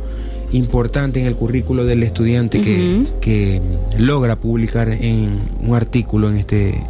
[0.54, 3.62] importante en el currículo del estudiante que, que
[3.98, 6.82] logra publicar en un artículo en este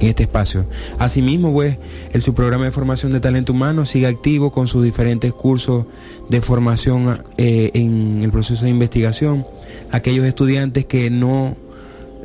[0.00, 0.64] en este espacio.
[0.98, 1.76] Asimismo, pues,
[2.12, 5.86] el subprograma de formación de talento humano sigue activo con sus diferentes cursos
[6.28, 9.46] de formación eh, en el proceso de investigación.
[9.92, 11.56] Aquellos estudiantes que no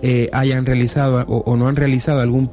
[0.01, 2.49] eh, hayan realizado o, o no han realizado algún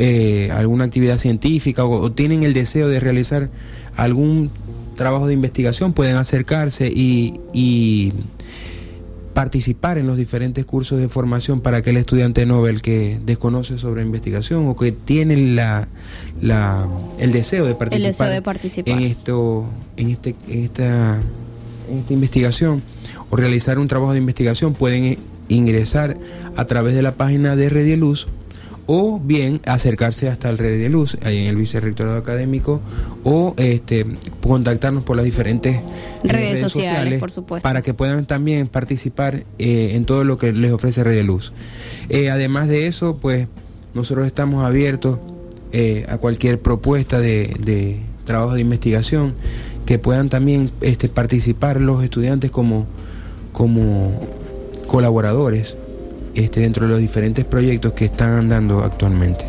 [0.00, 3.50] eh, alguna actividad científica o, o tienen el deseo de realizar
[3.96, 4.50] algún
[4.96, 8.12] trabajo de investigación pueden acercarse y, y
[9.34, 14.66] participar en los diferentes cursos de formación para aquel estudiante Nobel que desconoce sobre investigación
[14.66, 15.86] o que tiene la,
[16.40, 16.86] la-
[17.20, 18.94] el deseo de participar, El deseo de participar.
[18.94, 19.64] en esto
[19.96, 21.18] en este en esta
[21.90, 22.82] en esta investigación
[23.30, 25.18] o realizar un trabajo de investigación pueden
[25.48, 26.16] ingresar
[26.56, 28.26] a través de la página de Red de Luz
[28.90, 32.80] o bien acercarse hasta el Red de Luz, ahí en el vicerrectorado académico,
[33.22, 34.06] o este,
[34.42, 35.80] contactarnos por las diferentes
[36.24, 37.62] Redes sociales, por supuesto.
[37.62, 41.52] para que puedan también participar eh, en todo lo que les ofrece Red de Luz.
[42.08, 43.46] Eh, además de eso, pues
[43.92, 45.18] nosotros estamos abiertos
[45.72, 49.34] eh, a cualquier propuesta de, de trabajo de investigación
[49.84, 52.86] que puedan también este, participar los estudiantes como,
[53.52, 54.18] como
[54.88, 55.76] colaboradores
[56.34, 59.44] este, dentro de los diferentes proyectos que están andando actualmente.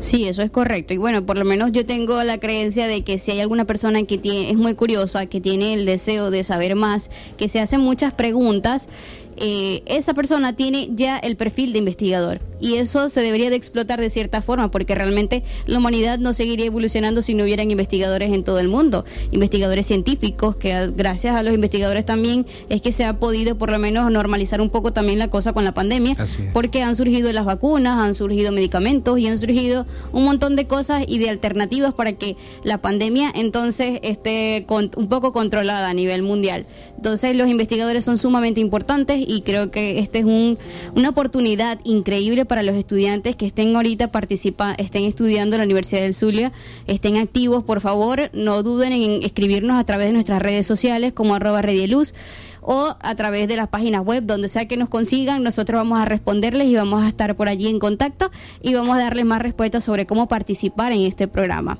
[0.00, 0.92] Sí, eso es correcto.
[0.92, 4.02] Y bueno, por lo menos yo tengo la creencia de que si hay alguna persona
[4.02, 7.78] que tiene, es muy curiosa, que tiene el deseo de saber más, que se hace
[7.78, 8.88] muchas preguntas,
[9.36, 12.40] eh, esa persona tiene ya el perfil de investigador.
[12.60, 16.64] Y eso se debería de explotar de cierta forma porque realmente la humanidad no seguiría
[16.66, 21.52] evolucionando si no hubieran investigadores en todo el mundo, investigadores científicos que gracias a los
[21.54, 25.28] investigadores también es que se ha podido por lo menos normalizar un poco también la
[25.28, 26.14] cosa con la pandemia
[26.54, 31.04] porque han surgido las vacunas, han surgido medicamentos y han surgido un montón de cosas
[31.06, 36.22] y de alternativas para que la pandemia entonces esté con- un poco controlada a nivel
[36.22, 36.64] mundial.
[36.96, 40.58] Entonces los investigadores son sumamente importantes y creo que este es un,
[40.94, 46.02] una oportunidad increíble para los estudiantes que estén ahorita participa, estén estudiando en la Universidad
[46.02, 46.52] del Zulia,
[46.86, 51.34] estén activos, por favor, no duden en escribirnos a través de nuestras redes sociales como
[51.34, 52.14] arroba redieluz
[52.60, 56.06] o a través de las páginas web, donde sea que nos consigan, nosotros vamos a
[56.06, 58.30] responderles y vamos a estar por allí en contacto
[58.62, 61.78] y vamos a darles más respuestas sobre cómo participar en este programa.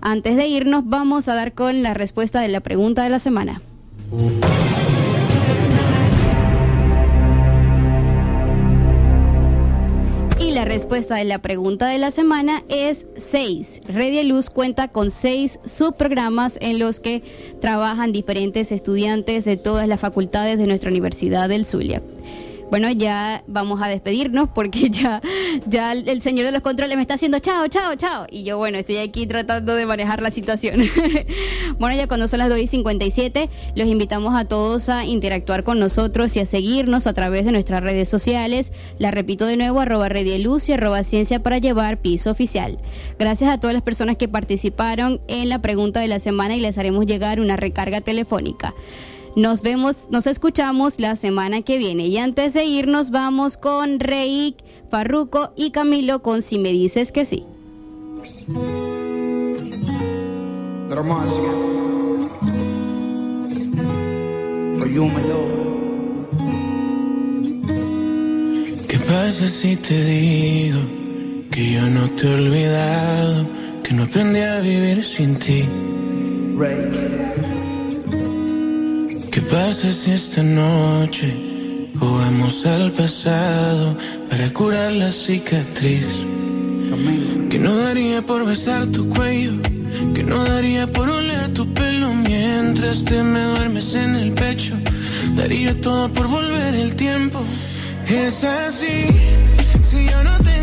[0.00, 3.60] Antes de irnos, vamos a dar con la respuesta de la pregunta de la semana.
[10.70, 13.80] Respuesta de la pregunta de la semana es 6.
[13.88, 17.24] Redia Luz cuenta con seis subprogramas en los que
[17.60, 22.00] trabajan diferentes estudiantes de todas las facultades de nuestra Universidad del Zulia.
[22.70, 25.20] Bueno, ya vamos a despedirnos porque ya,
[25.66, 28.26] ya el señor de los controles me está haciendo chao, chao, chao.
[28.30, 30.82] Y yo, bueno, estoy aquí tratando de manejar la situación.
[31.80, 35.80] bueno, ya cuando son las 2 y 57, los invitamos a todos a interactuar con
[35.80, 38.72] nosotros y a seguirnos a través de nuestras redes sociales.
[38.98, 42.78] La repito de nuevo, arroba Redieluz y arroba Ciencia para Llevar, piso oficial.
[43.18, 46.78] Gracias a todas las personas que participaron en la pregunta de la semana y les
[46.78, 48.74] haremos llegar una recarga telefónica.
[49.36, 52.06] Nos vemos, nos escuchamos la semana que viene.
[52.08, 54.56] Y antes de irnos, vamos con Reik,
[54.90, 57.46] Farruco y Camilo con Si me dices que sí.
[64.78, 65.22] For you, my
[68.88, 70.80] ¿Qué pasa si te digo
[71.52, 73.46] que yo no te he olvidado,
[73.84, 75.64] que no aprendí a vivir sin ti?
[79.40, 81.34] ¿Qué pasa si esta noche
[81.98, 83.96] jugamos al pasado
[84.28, 86.06] para curar la cicatriz?
[87.48, 89.54] Que no daría por besar tu cuello,
[90.14, 94.76] que no daría por oler tu pelo mientras te me duermes en el pecho.
[95.34, 97.42] Daría todo por volver el tiempo.
[98.06, 99.06] Es así,
[99.80, 100.59] si yo no tengo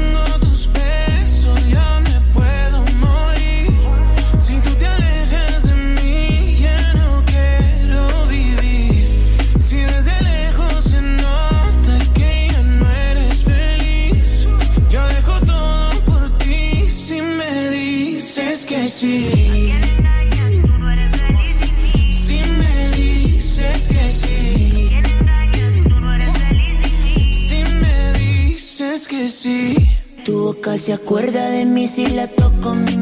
[30.68, 32.98] Tu boca se acuerda de mí si la toco, mi